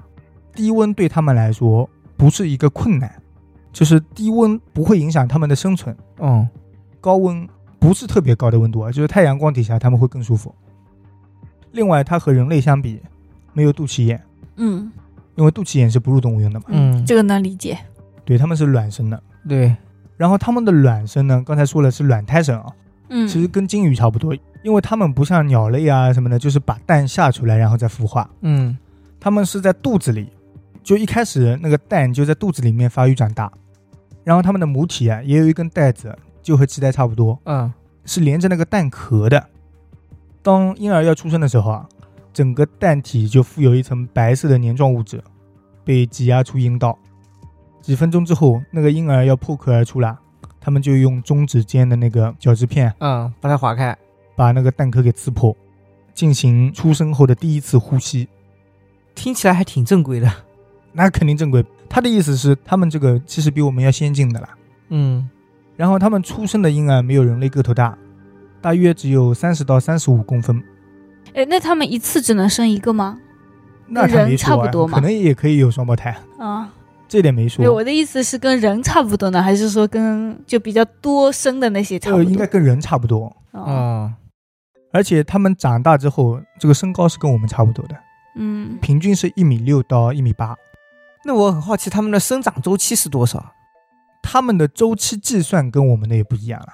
[0.55, 3.13] 低温对他们来说不是一个困难，
[3.73, 6.49] 就是低温不会影响他们的生存，嗯，
[6.99, 7.47] 高温
[7.79, 10.55] 不是特别高的温度啊，就是太阳光底下他们会更舒服。
[11.73, 13.01] 另外，它和人类相比，
[13.53, 14.23] 没有肚脐眼，
[14.57, 14.91] 嗯。
[15.35, 17.05] 因为肚脐眼是哺乳动物用的嘛，嗯。
[17.07, 17.79] 这个能理解。
[18.25, 19.21] 对，它们是卵生的。
[19.49, 19.75] 对，
[20.17, 22.67] 然后它们的卵生呢，刚才说了是卵胎生啊，
[23.09, 28.77] 嗯，其实跟金鱼差不多，因为它们不像鸟类啊什么的，就是把蛋下出来然后再孵化，嗯，
[29.19, 30.29] 它们是在肚子里，
[30.83, 33.51] 就一开始那个蛋就在肚子里面发育长大，
[34.23, 37.73] 然后它们的母体啊也有一根带子，就和脐带差不多，嗯，
[38.05, 39.43] 是连着那个蛋壳的。
[40.43, 41.89] 当婴儿要出生的时候啊，
[42.33, 45.23] 整个蛋体就附有一层白色的黏状物质，
[45.85, 46.99] 被挤压出阴道。
[47.81, 50.19] 几分钟之后，那个婴儿要破壳而出了，
[50.61, 53.97] 他们就用中指尖的那个角质片嗯，把它划开。
[54.35, 55.55] 把那个蛋壳给刺破，
[56.15, 58.27] 进行出生后的第一次呼吸。
[59.15, 60.33] 听起来还挺正规的。
[60.93, 61.65] 那肯定正规。
[61.89, 64.49] 他的意思是，他们这个其实比我们要先进的啦。
[64.89, 65.29] 嗯，
[65.77, 67.97] 然后他们出生的婴儿没有人类个头大，
[68.63, 70.63] 大约只有三十到三十五公分。
[71.35, 73.19] 哎，那他们一次只能生一个吗？
[73.89, 76.73] 那人差不多嘛可能也可以有双胞胎，啊，
[77.09, 77.75] 这点没说对，说。
[77.75, 82.33] 我的意思是跟人差不多呢，还是说跟就比较多生的那些差不呃，多？
[82.33, 84.13] 应该跟人差不多，哦，哦，
[84.93, 87.97] 而且他们长大之后，这个身高是跟我们差不多的，
[88.37, 90.57] 嗯，平均是一米六到一米八。
[91.25, 93.53] 那我很好奇，他们的生长周期是多少？
[94.23, 96.69] 他们的周期计算跟我们的也不一样了，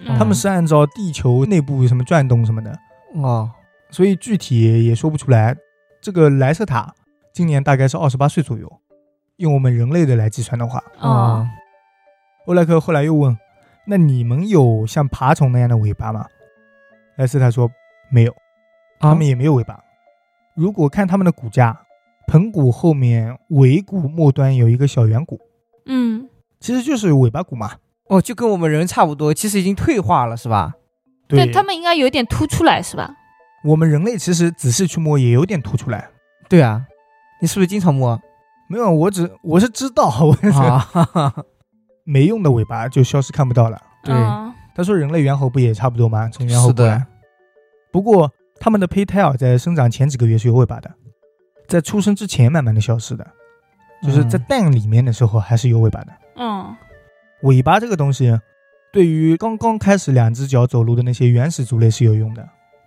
[0.00, 0.18] 嗯。
[0.18, 2.78] 他们是按照地球内部什么转动什么的，
[3.14, 3.50] 哦，
[3.90, 5.56] 所以具体也说不出来。
[6.00, 6.94] 这个莱瑟塔
[7.32, 8.70] 今年大概是二十八岁左右，
[9.36, 11.48] 用我们人类的来计算的话，哦，
[12.46, 13.36] 欧莱克后来又问
[13.86, 16.26] ：“那你们有像爬虫那样的尾巴吗？
[17.16, 17.70] 莱斯塔说
[18.10, 18.32] 没有，
[18.98, 19.10] 啊？
[19.10, 19.82] 他们也没有尾巴。
[20.54, 21.80] 如果看他们的骨架，
[22.26, 25.40] 盆骨后面尾骨末端有一个小圆骨，
[25.86, 26.28] 嗯，
[26.60, 27.72] 其实就是尾巴骨嘛。
[28.08, 30.74] 哦，就跟我们人差不多，其实已经退化了，是吧？
[31.26, 33.14] 对但他们应该有点凸出来是吧？
[33.64, 36.08] 我们人类其实仔细去摸也有点凸出来。
[36.48, 36.84] 对啊，
[37.40, 38.20] 你是不是经常摸？
[38.68, 41.44] 没有，我只我是知道，我是啊，哈哈
[42.04, 43.80] 没用的尾巴就消失看不到了。
[44.02, 46.28] 对嗯他说人类猿猴不也差不多吗？
[46.32, 47.06] 从猿猴过来的。
[47.92, 50.90] 不过它们的胚胎啊，在生长前几个月是有尾巴的，
[51.68, 53.24] 在出生之前慢慢的消失的，
[54.02, 56.12] 就是在嗯蛋里面的时候还是有尾巴的。
[56.36, 56.76] 嗯
[57.42, 58.38] 尾巴这个东西，
[58.92, 62.42] 对于刚刚开始两只脚走路的那些原始族类是有用的，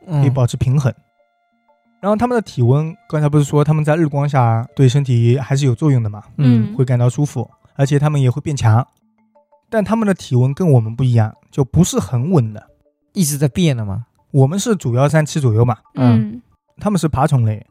[0.05, 0.93] 可以嗯保持平衡。
[1.99, 8.85] 然后它们的体温，刚才不是说它们在日光下对身体还是有作用的嘛，嗯会感到舒服，而且它们也会变强。
[9.69, 12.67] 但它们的体温跟我们不一样，就不是很稳的。
[13.13, 14.05] 一直在变的嘛。
[14.31, 16.41] 我们是主要三七左右嘛，嗯
[16.77, 17.65] 它们是爬虫类，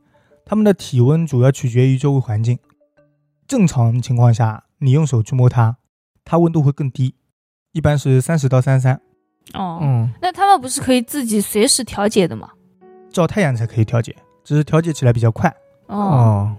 [0.44, 2.58] 它们的体温主要取决于周围环境。
[3.46, 5.76] 正常情况下，你用手去摸它，
[6.26, 7.14] 它温度会更低，
[7.72, 9.00] 一般是三十到三十三，
[9.54, 12.50] 哦，嗯那他们不是可以自己随时调节的吗？
[13.10, 15.48] 照太阳才可以调节，只是调节起来比较快。
[15.86, 16.56] 哦，哦，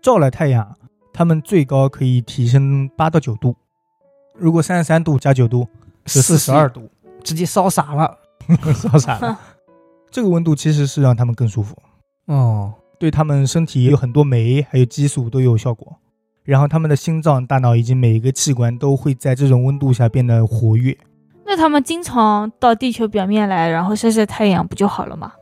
[0.00, 0.74] 照了太阳，
[1.12, 3.54] 它们最高可以提升八到九度。
[4.34, 5.68] 如果三十三度加九度
[6.06, 6.90] 是四十二，度，
[7.22, 8.18] 直接烧傻了。
[8.74, 9.38] 烧傻了。
[10.10, 11.76] 这个温度其实是让他们更舒服，
[12.26, 15.98] 哦，对他们身体有很多酶还有激素都有效果。
[16.44, 20.96] 然后他们的心脏、大脑以及每一个器官都会在这种温度下变得活跃。
[21.44, 25.32] 那他们经常到地球表面来，然后晒晒太阳，不就好了吗？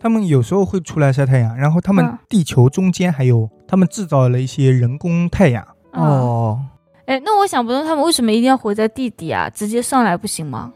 [0.00, 5.66] 他们有时候会出来晒太阳，然后他们嗯地球中间还有他们制造了一些人工太阳。
[5.92, 6.60] 哦，哦，
[7.06, 9.50] 哎，那我想不通他们为什么一定要活在地底啊？
[9.50, 10.72] 直接上来不行吗？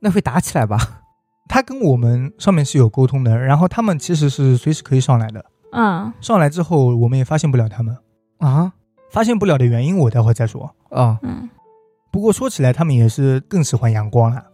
[0.00, 0.76] 那会打起来吧？
[1.48, 5.44] 他跟我们上面是有沟通的，然后他们其实是随时可以上来的。
[5.72, 7.96] 嗯上来之后，我们也发现不了他们。
[8.38, 8.72] 啊？
[9.14, 10.68] 发现不了的原因，我待会儿再说。
[10.90, 11.48] 啊，嗯
[12.10, 14.44] 不过说起来，他们也是更喜欢阳光了。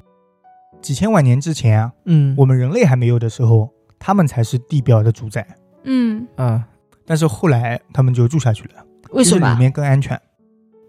[0.83, 5.46] 几千万年之前啊，嗯，我们人类还没有的时候，他们才是地表的主宰。
[5.85, 6.62] 嗯，啊，
[7.07, 9.59] 但是后来他们就住下去了，为什么里？
[9.59, 10.20] 面更安全，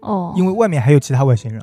[0.02, 1.62] 哦，因为外面还有其他外星人。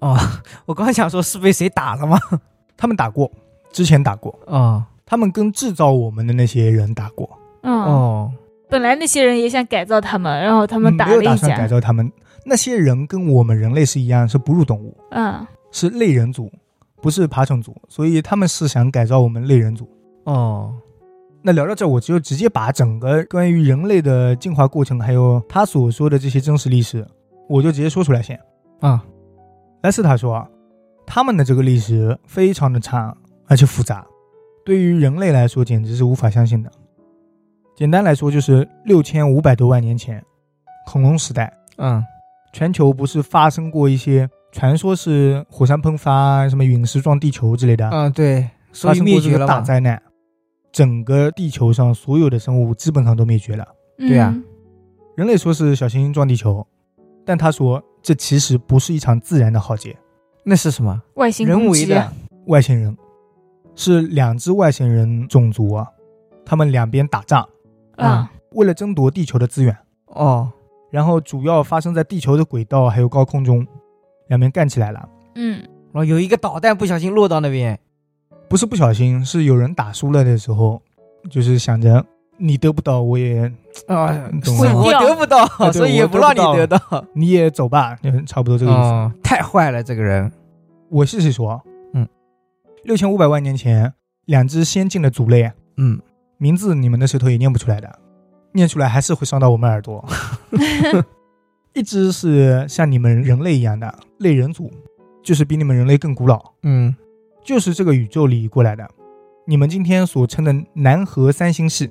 [0.00, 0.16] 哦，
[0.64, 2.18] 我刚想说是被谁打了吗？
[2.78, 3.30] 他们打过，
[3.72, 7.28] 之前打过，哦，他们跟制造我们的那些人打过。
[7.62, 8.32] 嗯，哦，
[8.72, 11.68] 本来那些人也想改造他们，然后他们嗯打了一没有打算改。
[11.68, 12.10] 造他们。
[12.44, 16.50] 那些人跟我们人类是一样，是哺乳动物，嗯是类人族，
[17.00, 19.88] 不是爬虫族，所以他们是想改造我们类人族。
[20.24, 20.74] 哦，
[21.40, 27.06] 那聊到这，我就直接把整个关于人类的进化过程，还有他所说的这些真实历史，
[27.48, 28.36] 我就直接说出来先。
[28.80, 29.04] 啊，
[29.82, 30.48] 莱斯塔说啊，
[31.06, 34.04] 他们的这个历史非常的长而且复杂，
[34.64, 36.70] 对于人类来说简直是无法相信的。
[37.76, 40.22] 简单来说，就是六千五百多万年前，
[40.86, 42.04] 恐龙时代，嗯，
[42.52, 49.46] 全球不是发生过一些传说是火山喷发、什么陨石撞地球之类的，嗯，对，所发以生过这个灭绝了？
[49.46, 50.00] 大灾难，
[50.70, 53.66] 整个地球上所有的生物基本上都灭绝了。
[53.98, 54.44] 对啊嗯
[55.14, 56.66] 人类说是小行星撞地球，
[57.22, 59.94] 但他说这其实不是一场自然的浩劫，
[60.42, 61.02] 那是什么？
[61.16, 62.10] 外星人为的。
[62.46, 62.96] 外星人
[63.76, 65.86] 是两支外星人种族啊，
[66.46, 67.46] 他们两边打仗，
[67.96, 69.76] 嗯为了争夺地球的资源，
[70.06, 70.50] 哦，
[70.90, 73.66] 然后主要发生在地球的轨道还有高空中，
[74.28, 75.08] 两边干起来了。
[75.34, 75.60] 嗯
[75.92, 77.78] 然后有一个导弹不小心落到那边。
[78.48, 80.82] 不是不小心，是有人打输了的时候，
[81.30, 82.04] 就是想着
[82.36, 83.50] 你得不到，我也
[83.86, 84.12] 啊，
[84.44, 86.78] 懂是我得不到，啊所以也不让你得到。
[87.14, 88.80] 你也走吧，就差不多这个意思。
[88.80, 90.30] 哦，太坏了，这个人。
[90.90, 91.62] 我细细说，
[91.94, 92.06] 嗯，
[92.84, 93.94] 六千五百万年前，
[94.26, 95.98] 两只先进的族类，嗯，
[96.42, 98.00] 名字你们的舌头也念不出来的，
[98.50, 100.04] 念出来还是会伤到我们耳朵。
[101.72, 104.68] 一只是像你们人类一样的类人族，
[105.22, 106.92] 就是比你们人类更古老，嗯，
[107.44, 108.84] 就是这个宇宙里过来的。
[109.46, 111.88] 你们今天所称的南河三星系，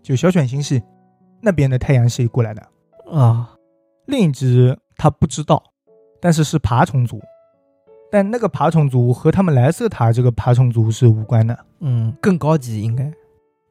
[0.00, 0.80] 就小犬星系
[1.40, 2.62] 那边的太阳系过来的。
[3.10, 3.52] 啊，
[4.06, 5.60] 另一只他不知道，
[6.20, 7.20] 但是是爬虫族，
[8.12, 13.12] 但那个爬虫族和他们莱瑟塔这个爬虫族是无关的，嗯，更高级应该。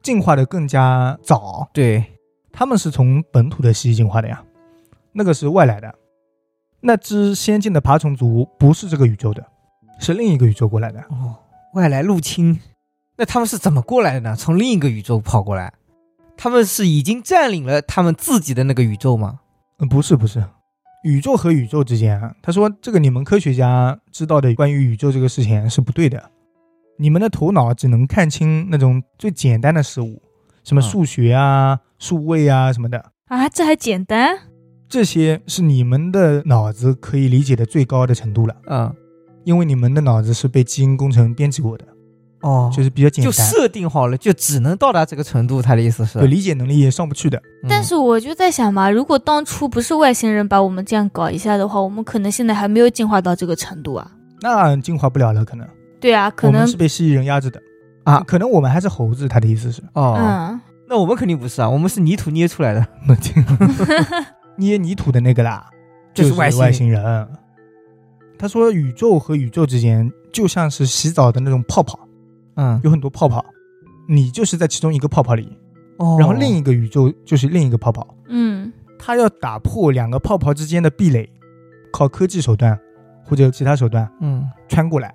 [0.08, 1.68] 进化的更加早。
[1.74, 2.02] 对，
[2.50, 4.42] 他们是从本土的蜥蜴进化的呀，
[5.12, 5.94] 那个是外来的。
[6.80, 9.46] 那只先进的爬虫族不是这个宇宙的，
[10.00, 10.98] 是另一个宇宙过来的。
[11.10, 11.36] 哦，
[11.74, 12.58] 外来入侵，
[13.18, 14.34] 那他们是怎么过来的呢？
[14.34, 15.74] 从另一个宇宙跑过来？
[16.38, 19.40] 他们是已经占领了他们自己的那个宇宙吗？
[19.78, 20.42] 嗯，不是不是，
[21.04, 26.30] 宇宙和宇宙之间啊，他说这个你们科学家知道的关于宇宙这个事情是不对的。
[26.98, 30.20] 你们的头脑只能看清那种最简单的事物，
[30.64, 34.36] 什么啊数学啊、数位啊什么的，啊，这还简单？
[34.88, 38.92] 这些是你们的脑子可以理解的最高的程度了，嗯，
[39.44, 41.84] 因为你们的脑子是被基因工程编辑过的，
[42.40, 45.60] 哦，就是比较简单就单，设定好了，就只能到达这个程度。
[45.60, 47.38] 他的意思是对，理解能力也上不去的。
[47.62, 54.10] 嗯但是我就在想嘛，如果当初不是外星人把我们这样搞一下的话，我们可能现在还没有进化到这个程度啊。
[54.40, 55.66] 那进化不了了，可能
[56.00, 57.60] 对啊，可能我们是被蜥蜴人压制的。
[58.04, 58.22] 啊。
[58.26, 59.28] 可能我们还是猴子。
[59.28, 62.86] 他的意思是，哦，嗯，那我们肯定不是啊，我们是泥土捏出来的。
[64.56, 65.66] 捏泥土的那个啦，
[66.14, 67.28] 就是外外星星人。
[68.38, 71.98] 他说，宇宙和宇宙之间就像是洗澡的那种泡泡，
[72.54, 73.44] 嗯，有很多泡泡，
[74.08, 75.58] 你就是在其中一个泡泡里，
[75.98, 76.16] 哦。
[76.18, 78.06] 然后另一个宇宙就是另一个泡泡。
[78.28, 81.28] 嗯，他要打破两个泡泡之间的壁垒，
[81.92, 82.78] 靠科技手段
[83.24, 85.12] 或者其他手段嗯，穿过来，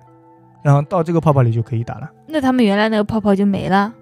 [0.64, 3.92] 然后到这个泡泡里就可以打了，那他们原来那个泡泡就没了。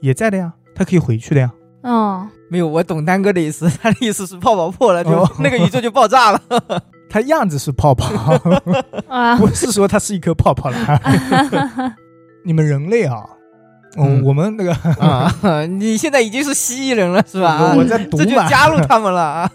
[0.00, 1.50] 也在的呀，他可以回去的呀。
[1.82, 6.40] 哦，没有，我懂丹哥的意思， 他的意思是泡泡破了，就、哦那个宇宙就爆炸了。
[7.08, 8.34] 它样子是泡泡，
[9.08, 10.76] 啊，不是说它是一颗泡泡了。
[12.44, 13.24] 你们人类啊，
[13.96, 17.74] 嗯，嗯我们那个啊，你现在已经是蜥蜴人了，是吧？
[17.76, 19.50] 我在读这就，加入他们了啊。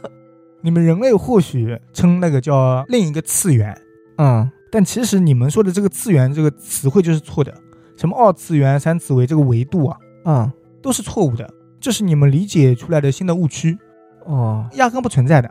[0.62, 3.78] 你们人类或许称那个叫另一个次元，
[4.18, 7.54] 嗯，但其实你们说的这个次元这个词汇就是错的。
[7.96, 10.52] 什么二次元、三次维这个维度啊，嗯，
[10.82, 11.50] 都是错误的，
[11.80, 13.78] 这是你们理解出来的新的误区，
[14.26, 15.50] 哦，压根不存在的。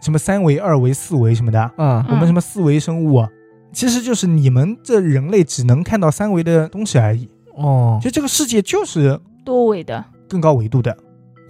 [0.00, 3.28] 什么三维、二维、四维什么的，嗯我们什么四维生物啊，
[3.70, 7.28] 其实就是你们这人类只能看到三维的东西而已。
[7.54, 10.02] 哦，就这个世界就是多维的。
[10.26, 10.96] 更高维度的，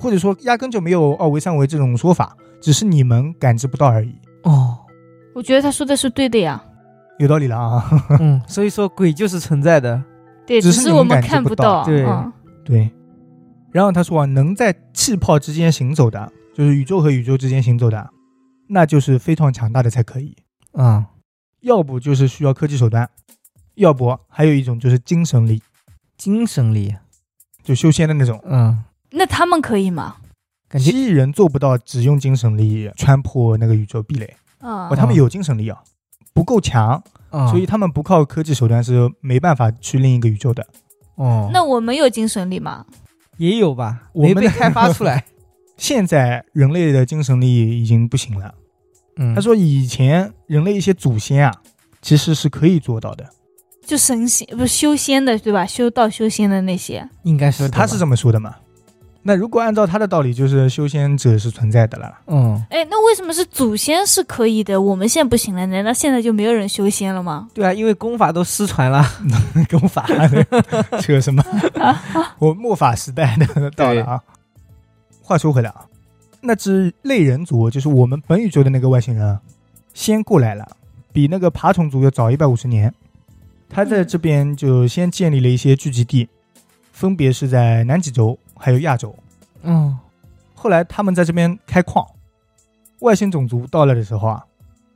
[0.00, 4.12] 或者说压根就没有二维、三维这种说法，只是你们感知不到而已。
[4.42, 4.76] 哦，
[5.32, 6.60] 我觉得他说的是对的呀。
[7.18, 7.90] 有道理了啊，
[8.20, 10.02] 嗯，所以说鬼就是存在的。
[10.46, 11.84] 对，只是我们看不到。
[11.84, 12.32] 对嗯
[12.64, 12.90] 对。
[13.70, 18.10] 然后他说啊，能在气泡之间行走的，就是宇宙和宇宙之间行走的，
[18.68, 20.36] 那就是非常强大的才可以。
[20.72, 21.04] 嗯，
[21.60, 23.10] 要不就是需要科技手段，
[23.74, 25.62] 要不还有一种就是精神力，
[26.16, 26.94] 精神力。
[27.62, 28.40] 就修仙的那种。
[28.46, 30.16] 嗯，那他们可以吗？
[30.70, 34.24] 感觉蜥蜴人做不到只用精神力穿破那个宇宙壁垒，
[34.60, 35.78] 啊哦，他们有精神力啊，
[36.38, 40.64] 不够强，啊，所以他们不靠科技手段是没办法去另一个宇宙的。
[41.16, 42.86] 哦，那我们有精神力吗？
[43.38, 45.24] 也有吧，我们被开发出来。
[45.76, 48.54] 现在人类的精神力已经不行了。
[49.16, 51.52] 嗯，他说以前人类一些祖先啊，
[52.00, 53.28] 其实是可以做到的。
[53.84, 55.66] 就神仙不是修仙的对吧？
[55.66, 57.08] 修道修仙的那些。
[57.24, 58.54] 应该是他是这么说的嘛？
[59.22, 62.18] 那如果按照他的道理，就是修仙者是存在的了。
[62.28, 65.66] 嗯，哎，那为什么是祖先是可以的，我们现在不行了？
[65.66, 67.48] 难道现在就没有人修仙了吗？
[67.52, 69.04] 对啊，因为功法都失传了。
[69.68, 70.06] 功法
[71.02, 71.44] 扯什么？
[72.38, 74.22] 我末法时代的到了啊。
[75.20, 75.84] 话说回来啊，
[76.40, 79.40] 那只类人族就是我们本宇宙的那个外星人啊，
[79.92, 80.66] 先过来了，
[81.12, 82.94] 比那个爬虫族要早一百五十年。
[83.68, 86.26] 他在这边就先建立了一些聚集地，
[86.92, 89.14] 分别是在南极洲还有亚洲。
[89.62, 89.96] 嗯，
[90.54, 92.06] 后来他们在这边开矿，
[93.00, 94.44] 外星种族到了的时候啊，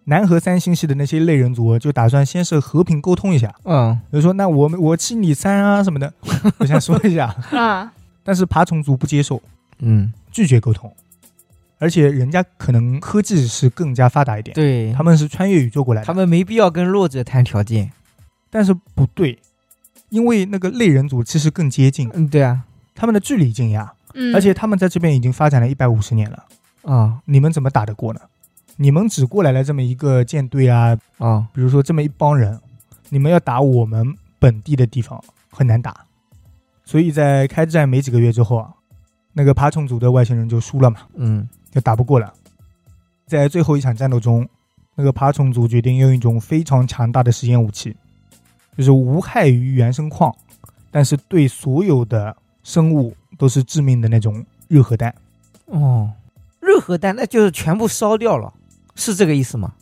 [0.05, 6.13] 南和三星系的那些类人族就打算先是和平沟通一下，嗯，比如说那我们我七你三啊什么的，
[6.59, 7.93] 我想说一下，啊，
[8.23, 9.41] 但是爬虫族不接受，
[9.79, 10.93] 嗯，拒绝沟通，
[11.79, 17.93] 而且人家可能科技是更加发达一点，对，他们是穿越宇宙过来的，他们没必要跟弱者谈条件。
[18.55, 19.39] 但是不对，
[20.11, 22.61] 因为那个类人族其实更接近，嗯，对啊，
[23.03, 26.45] 他们的距离近呀，嗯，而且他们在这边已经发展了一百五十年了，
[26.83, 27.21] 啊。
[27.25, 28.21] 你们怎么打得过呢？
[28.77, 32.61] 你们只过来了这么一个舰队啊，啊，比如说这么一帮人，
[33.09, 36.07] 你们要打我们本地的地方很难打，
[36.85, 38.73] 所以在开战没几个月之后啊，
[39.33, 41.49] 那个爬虫族的外星人就输了嘛，嗯。
[41.73, 42.33] 就打不过了。
[43.27, 44.49] 在最后一场战斗中，
[44.95, 47.97] 那个爬虫族决定用一种非常强大的实验武器，
[48.77, 50.33] 就是无害于原生矿，
[50.93, 55.15] 但是对所有的生物都是致命的那种热核弹。
[55.67, 56.11] 哦，
[56.61, 58.53] 热核弹那就是全部烧掉了，
[58.95, 59.73] 是这个意思吗？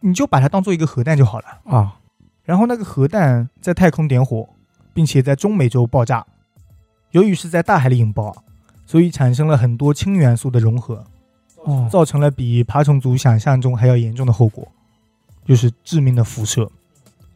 [0.00, 1.46] 你就把它当做一个核弹就好了。
[1.64, 1.98] 啊，
[2.44, 4.48] 然后那个核弹在太空点火，
[4.92, 6.26] 并且在中美洲爆炸。
[7.10, 8.34] 由于是在大海里引爆，
[8.86, 11.04] 所以产生了很多氢元素的融合，
[11.64, 14.66] 哦，造成了比爬虫族想象中还要严重的后果，
[15.44, 16.70] 就是致命的辐射，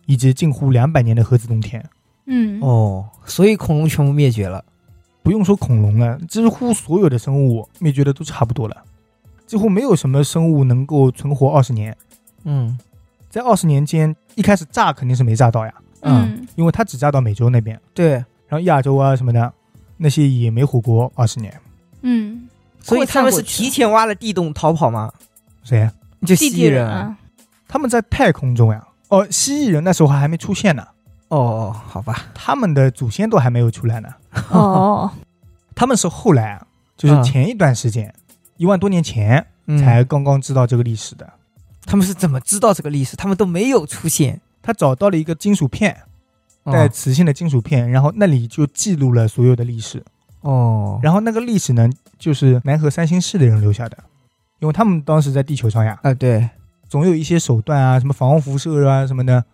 [0.06, 1.84] 以及近乎两百年的核子冬天。
[2.26, 4.64] 嗯，哦，所以恐龙全部灭绝了。
[5.26, 8.76] 不用说恐龙了，几乎所有的生物灭绝的都差不多了，
[9.44, 11.96] 几乎没有什么生物能够存活二十年。
[12.44, 12.78] 嗯
[13.28, 18.10] 在二十年间，一开始炸肯定是没炸到呀，嗯因为它只炸到美洲那边，对，
[18.46, 19.52] 然后亚洲啊什么的
[19.96, 21.52] 那些也没活过二十年。
[22.02, 22.48] 嗯，
[22.78, 25.12] 所以他们是提前挖了地洞逃跑吗？
[25.64, 25.90] 谁？
[26.24, 26.98] 就蜥蜴人啊。
[26.98, 27.18] 啊，
[27.66, 28.86] 他们在太空中呀。
[29.08, 30.86] 哦，蜥蜴人那时候还没出现呢，
[31.28, 34.08] 哦哦，好吧，他们的祖先都还没有出来呢。
[34.50, 35.10] 哦，
[35.74, 36.66] 他们是后来啊，
[36.96, 38.14] 就是啊前一段时间，
[38.56, 41.28] 一万多年前嗯才刚刚知道这个历史的。
[41.84, 43.16] 他们是怎么知道这个历史？
[43.16, 44.40] 他们都没有出现。
[44.62, 45.96] 他找到了一个金属片，
[46.64, 50.02] 哦带磁性的金属片，然后那里就记录了所有的历史。
[50.40, 53.96] 哦，然后那个历史呢，就是南河三星市的人留下的，
[54.58, 56.50] 因为他们当时在地球上呀，啊对，
[56.88, 59.44] 总有一些手段啊，什么防辐射啊什么的，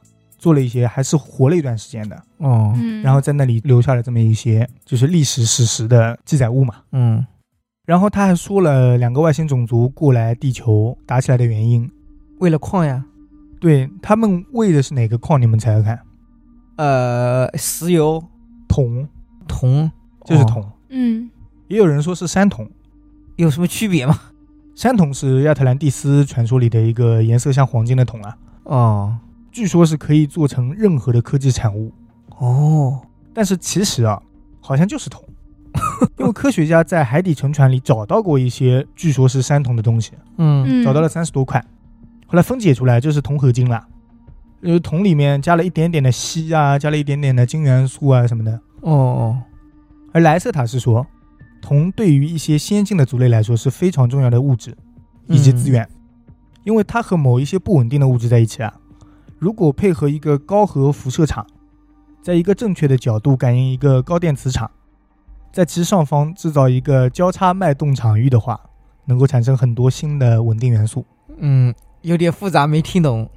[0.43, 2.17] 做了一些，还是活了一段时间的。
[2.39, 6.75] 哦，嗯，然后在那里留下了这么一些就是历史史实的记载物嘛。
[6.91, 7.25] 嗯，
[7.87, 11.89] 然后他还说了两个外星种族过来地球打起来的原因，
[12.41, 13.05] 为了矿呀，
[13.61, 15.41] 对他们为的是哪个矿？
[15.41, 16.01] 你们猜猜看？
[16.77, 18.21] 呃，石油、
[18.67, 19.09] 铜，
[19.47, 20.69] 铜，哦，就是铜。
[20.89, 21.31] 嗯
[21.69, 22.69] 也有人说是山铜，
[23.37, 24.19] 有什么区别吗？
[24.75, 29.17] 山铜是亚特兰蒂斯传说里的一个颜色像黄金的铜啊，哦，
[29.53, 31.93] 据说是可以做成任何的科技产物。
[32.39, 33.01] 哦，
[33.33, 34.21] 但是其实啊，
[34.61, 35.23] 好像就是铜，
[36.19, 41.65] 因为科学家在海底沉船里找到过一些据说是山铜的东西，嗯，嗯，找到了三十多块，
[42.27, 43.87] 后来分解出来就是铜合金了。
[44.63, 48.53] 因为铜里面加了一点点的锡啊，加了一点点的金元素啊什么的。
[48.81, 49.43] 哦哦，
[50.13, 51.07] 而莱瑟塔是说，
[51.61, 54.77] 铜对于一些先进的族类来说是非常重要的物质
[55.27, 55.89] 以及资源，
[56.65, 58.73] 因为它和某一些不稳定的物质在一起啊，
[59.43, 61.45] 如果配合一个高核辐射场，
[62.23, 64.71] 在一个正确的角度感应一个高电磁场，
[65.53, 68.61] 在其上方制造一个交叉脉动场域的话，
[69.07, 71.05] 能够产生很多新的稳定元素。
[71.39, 73.29] 嗯，有点复杂，没听懂。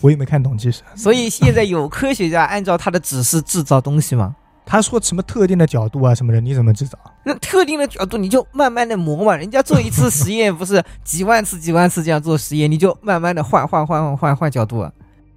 [0.00, 4.34] 我也没看懂，其实所以现在有科学家按照他的指示制造东西吗？
[4.64, 6.98] 他说什么特定的角度啊什么的，你怎么知道？
[7.26, 14.90] 那特定的角度你就慢慢的磨嘛，人家做一次实验不是几万次几万次这样做实验，你就慢慢的换换换换换换角度啊。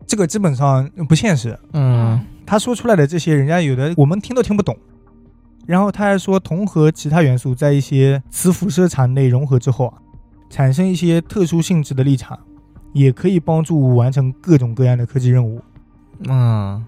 [0.07, 1.57] 这个基本上不现实。
[1.73, 4.77] 嗯他说出来的这些，人家有的我们听都听不懂。
[5.65, 9.97] 然后他还说，铜和其他元素在一些磁辐射场内融合之后啊，
[10.47, 12.37] 产生一些特殊性质的立场，
[12.93, 15.59] 也可以帮助完成各种各样的科技任务。
[16.27, 16.85] 嗯，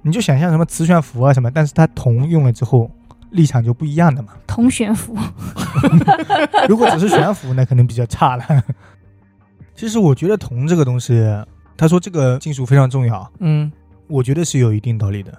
[0.00, 2.90] 你就想象什么磁悬浮啊什么，但是它铜用了之后，
[3.32, 4.32] 立场就不一样的嘛。
[4.46, 5.14] 铜悬浮，
[6.66, 8.64] 如果只是悬浮，那可能比较差了。
[9.76, 11.12] 其实我觉得铜这个东西，
[11.76, 13.70] 他说这个金属非常重要，嗯
[14.06, 15.32] 我觉得是有一定道理的。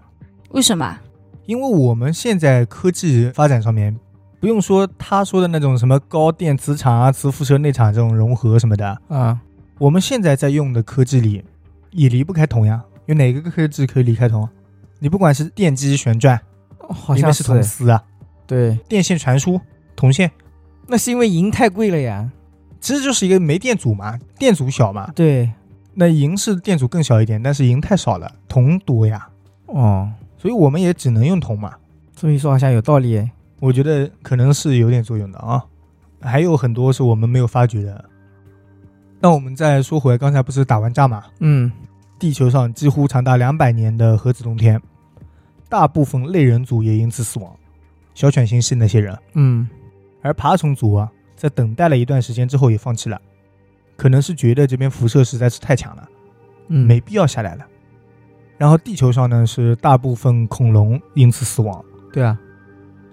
[0.49, 0.97] 为什么？
[1.45, 3.95] 因为我们现在科技发展上面，
[4.39, 9.39] 不用说他说的那种什么高电磁场啊、磁辐射内场这种融合什么的，啊，
[9.77, 11.43] 我们现在在用的科技里
[11.91, 12.83] 也离不开铜呀。
[13.05, 14.47] 有哪个科技可以离开铜？
[14.97, 16.39] 你不管是电机旋转，
[16.79, 17.99] 好像里面是铜丝啊；
[18.47, 19.61] 对，电线传输，
[19.95, 20.31] 铜线，
[20.87, 22.27] 那是因为银太贵了呀。
[22.79, 25.11] 其实就是一个没电阻嘛，电阻小嘛。
[25.15, 25.51] 对，
[25.95, 29.27] 那银是电阻更小一点，但是银太少了，铜多呀，
[29.67, 31.73] 哦，所以我们也只能用铜嘛。
[32.13, 33.27] 这么一说好像有道理。
[33.61, 35.63] 我觉得可能是有点作用的啊，
[36.21, 38.05] 还有很多是我们没有发觉的。
[39.21, 41.23] 那我们再说回来，刚才不是打完仗嘛？
[41.39, 41.71] 嗯
[42.19, 44.79] 地球上几乎长达两百年的核子冬天，
[45.69, 47.55] 大部分类人族也因此死亡，
[48.13, 49.67] 小犬星系那些人，嗯
[50.21, 53.19] 而爬虫族啊，在等待了一段时间之后也放弃了，
[53.95, 56.09] 可能是觉得这边辐射实在是太强了，
[56.67, 57.65] 嗯，没必要下来了。
[58.57, 61.83] 然后地球上呢是大部分恐龙因此死亡，
[62.13, 62.39] 对啊。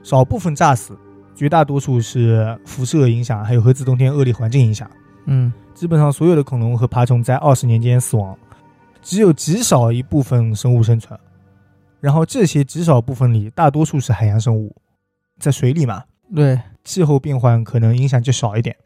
[0.03, 0.99] 少部分炸死，
[1.35, 4.91] 绝大多数是辐射影响，还有核子冬天恶劣环境影响。
[5.27, 8.37] 嗯基本上所有的恐龙和爬虫在二十年间死亡，
[9.01, 11.19] 只有极少一部分生物生存。
[12.01, 14.75] 然后这些极少部分里，大多数是海洋生物，
[15.39, 16.03] 在水里嘛，
[16.35, 18.77] 对，气候变换可能影响就少一点。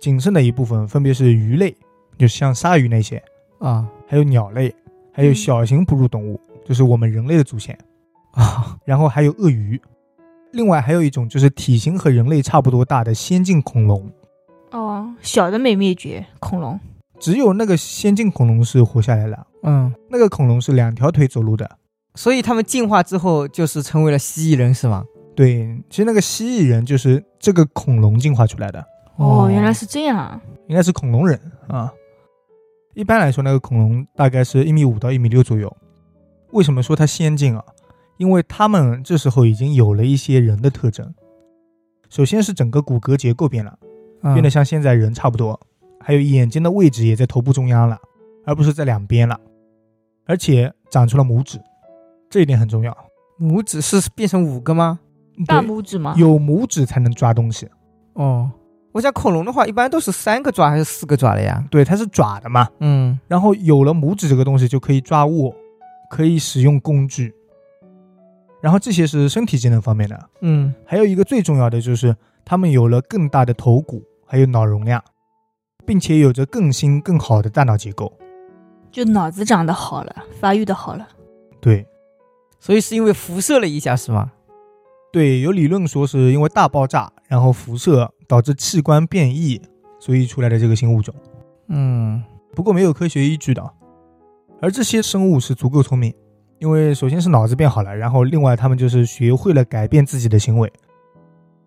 [0.00, 1.76] 仅剩的一部分分别是鱼类，
[2.16, 3.22] 就像鲨鱼那些，
[3.58, 4.74] 啊还有鸟类，
[5.12, 7.76] 还有嗯小型哺乳动物，就是我们人类的祖先。
[8.32, 9.80] 啊然后还有鳄鱼，
[10.52, 14.10] 另外还有一种就是体型和人类差不多大的先进恐龙，
[14.70, 16.78] 哦，小的没灭绝，恐龙。
[17.18, 19.46] 只有那个先进恐龙是活下来了。
[19.64, 21.68] 嗯，那个恐龙是两条腿走路的。
[22.14, 25.04] 所以他们进化之后就是成为了蜥蜴人是吗？
[25.34, 28.84] 对，其实那个蜥蜴人就是这个恐龙进化出来的，
[29.18, 30.40] 哦，原来是这样啊。
[30.68, 31.38] 应该是恐龙人
[31.68, 31.92] 啊。
[32.94, 35.74] 一般来说，那个恐龙大概是一米五到一米六左右。
[36.52, 37.64] 为什么说它先进啊？
[38.16, 41.14] 因为他们这时候已经有了一些人的特征。
[42.08, 43.78] 首先是整个骨骼结构变了，
[44.22, 45.60] 嗯变得像现在人差不多，
[46.00, 47.98] 还有眼睛的位置也在头部中央了，
[48.44, 49.38] 而不是在两边了。
[50.26, 51.60] 而且长出了拇指，
[52.28, 52.96] 这一点很重要。
[53.40, 54.98] 拇指是变成五个吗？
[55.46, 56.14] 大拇指吗？
[56.16, 57.68] 有拇指才能抓东西，
[58.14, 58.50] 哦，
[58.92, 61.62] 我想恐龙的话，一般都是三个爪还是四个爪的呀？
[61.70, 62.68] 对，它是爪的嘛。
[62.80, 65.54] 嗯然后有了拇指这个东西，就可以抓握，
[66.10, 67.34] 可以使用工具。
[68.60, 75.02] 然后这些是身体机能方面的，嗯还有一个最重要的就是他们有了更大的头骨，还有脑容量，
[75.86, 78.12] 并且有着更新更好的大脑结构。
[78.90, 81.06] 就脑子长得好了，发育的好了。
[81.60, 81.86] 对
[82.58, 84.32] 所以是因为辐射了一下是吗？
[85.12, 89.60] 对，有理论说是因为大爆炸，然后辐射导致器官变异，
[90.00, 91.14] 所以出来的这个新物种。
[91.68, 92.22] 嗯
[92.54, 93.70] 不过没有科学依据的。
[94.60, 96.12] 而这些生物是足够聪明，
[96.58, 100.72] 因为首先是脑子变好了，然后另外他们就是学会了改变自己的行为。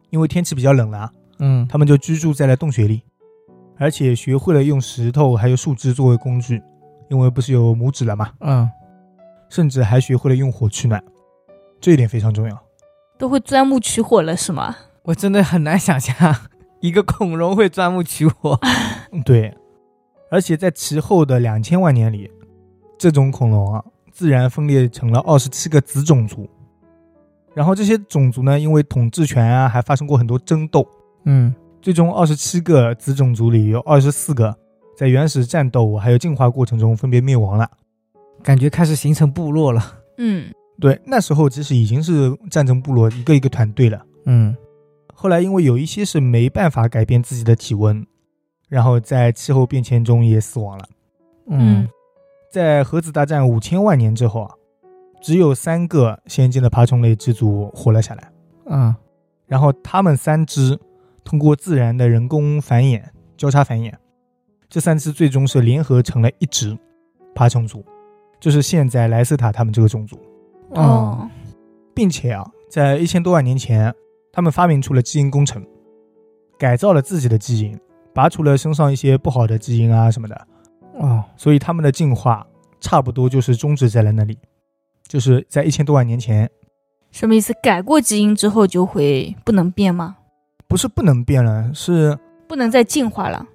[0.10, 3.04] 因为天气比较冷了啊，嗯他们就居住在了洞穴里，
[3.78, 6.62] 而且学会了用石头还有树枝作为工具，
[7.10, 8.70] 因为不是有拇指了嘛，嗯，
[9.48, 11.02] 甚至还学会了用火取暖，
[11.80, 12.64] 这一点非常重要。
[13.18, 14.76] 都会钻木取火了是吗？
[15.04, 16.36] 我真的很难想象
[16.80, 18.60] 一个恐龙会钻木取火。
[19.12, 19.56] 嗯 对，
[20.30, 22.30] 而且在其后的两千万年里，
[22.98, 26.50] 这种恐龙啊，自然分裂成了二十七个子种族。
[27.54, 30.88] 然后这些种族呢，因为统治权啊，还发生过很多争斗。
[31.26, 34.56] 嗯最终，二十七个子种族里有二十四个
[34.96, 37.70] 在原始战斗还有进化过程中分别灭亡了。
[38.44, 40.00] 感觉开始形成部落了。
[40.18, 44.00] 嗯，对，那时候其实已经是战争部落一个一个团队了。
[44.26, 44.56] 嗯
[45.14, 48.06] 后来因为有一些是没办法改变自己的体温，
[48.70, 50.86] 然后在气候变迁中也死亡了。
[51.48, 51.88] 嗯。
[52.52, 54.54] 在核子大战五千万年之后啊，
[55.22, 58.32] 只有三个先进的爬虫类支族活了下来，
[58.66, 58.94] 嗯。
[59.48, 60.78] 然后它们三只
[61.24, 63.02] 通过自然的人工繁衍、
[63.38, 63.94] 交叉繁衍，
[64.68, 66.78] 这三只最终是联合成了一只
[67.34, 67.86] 爬虫族，
[68.40, 70.18] 就是现在莱斯塔他们这个种族，
[70.72, 71.30] 哦，
[71.94, 73.94] 并且啊，在一千多万年前，
[74.32, 75.66] 他们发明出了基因工程，
[76.58, 77.78] 改造了自己的基因，
[78.14, 80.48] 拔除了身上一些不好的基因啊什么的，
[81.00, 82.46] 哦，所以他们的进化
[82.80, 84.38] 差不多就是终止在了那里，
[85.08, 86.50] 就是在一千多万年前，
[87.12, 87.54] 什么意思？
[87.62, 90.18] 改过基因之后就会不能变吗？
[90.68, 92.18] 不是不能变了，是
[92.48, 93.46] 不能再进化了？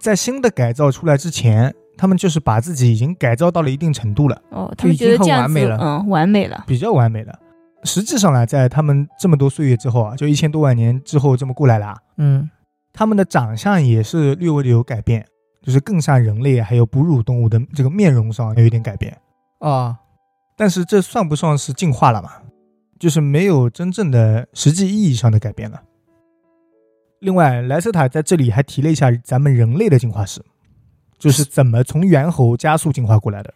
[0.00, 6.64] 在新的改造出来之前，他们就是把自己已经改造到了一定程度了，哦，他就已经很们觉得这样子，完美了嗯，完美了。
[6.66, 7.38] 比较完美了。
[7.84, 12.48] 实际上呢，在他们这么多岁月之后啊，就一千多万年之后这么过来了啊，嗯
[12.92, 15.26] 他们的长相也是略微的有改变，
[15.62, 19.16] 就是更像人类还有哺乳动物的这个面容上有一点改变。
[19.60, 19.96] 哦，
[20.56, 22.30] 但是这算不上是进化了嘛？
[22.98, 25.82] 就是没有真正的实际意义上的改变了。
[27.18, 30.40] 另外，莱斯塔在这里还提了一下咱们人类的进化史，
[31.18, 33.54] 就是怎么从猿猴加速进化过来的。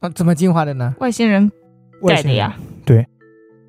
[0.00, 0.94] 啊，怎么进化的呢？
[1.00, 1.50] 外星人
[2.02, 2.56] 外星人改的呀。
[2.84, 3.06] 对，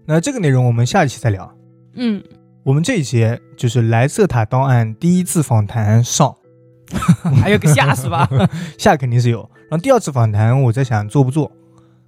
[0.05, 1.51] 那这个内容我们下一期再聊。
[1.95, 2.23] 嗯，
[2.63, 6.35] 我们这一节就是莱瑟塔档案第一次访谈上，
[7.41, 8.29] 还有个下是吧？
[8.77, 9.39] 下肯定是有。
[9.69, 11.51] 然后第二次访谈，我在想做不做，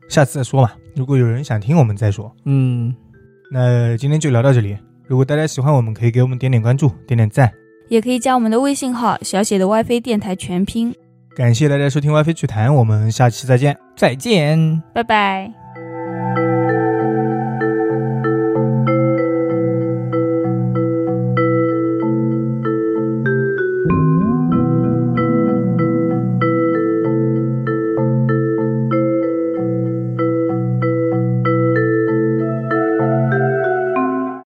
[0.10, 0.72] 下次再说嘛。
[0.96, 2.34] 如果有人想听，我们再说。
[2.46, 2.94] 嗯，
[3.52, 4.78] 那今天就聊到这里。
[5.08, 7.52] 如果大家喜欢我们，可以给我们点点关注，点点赞。
[7.90, 10.94] 也可以加我们的微信号小写的 WiFi 电台全拼。
[11.36, 13.78] 感谢大家收听 WiFi 趣谈，我们下期再见。
[13.96, 14.84] 再见。
[14.94, 16.77] 拜拜。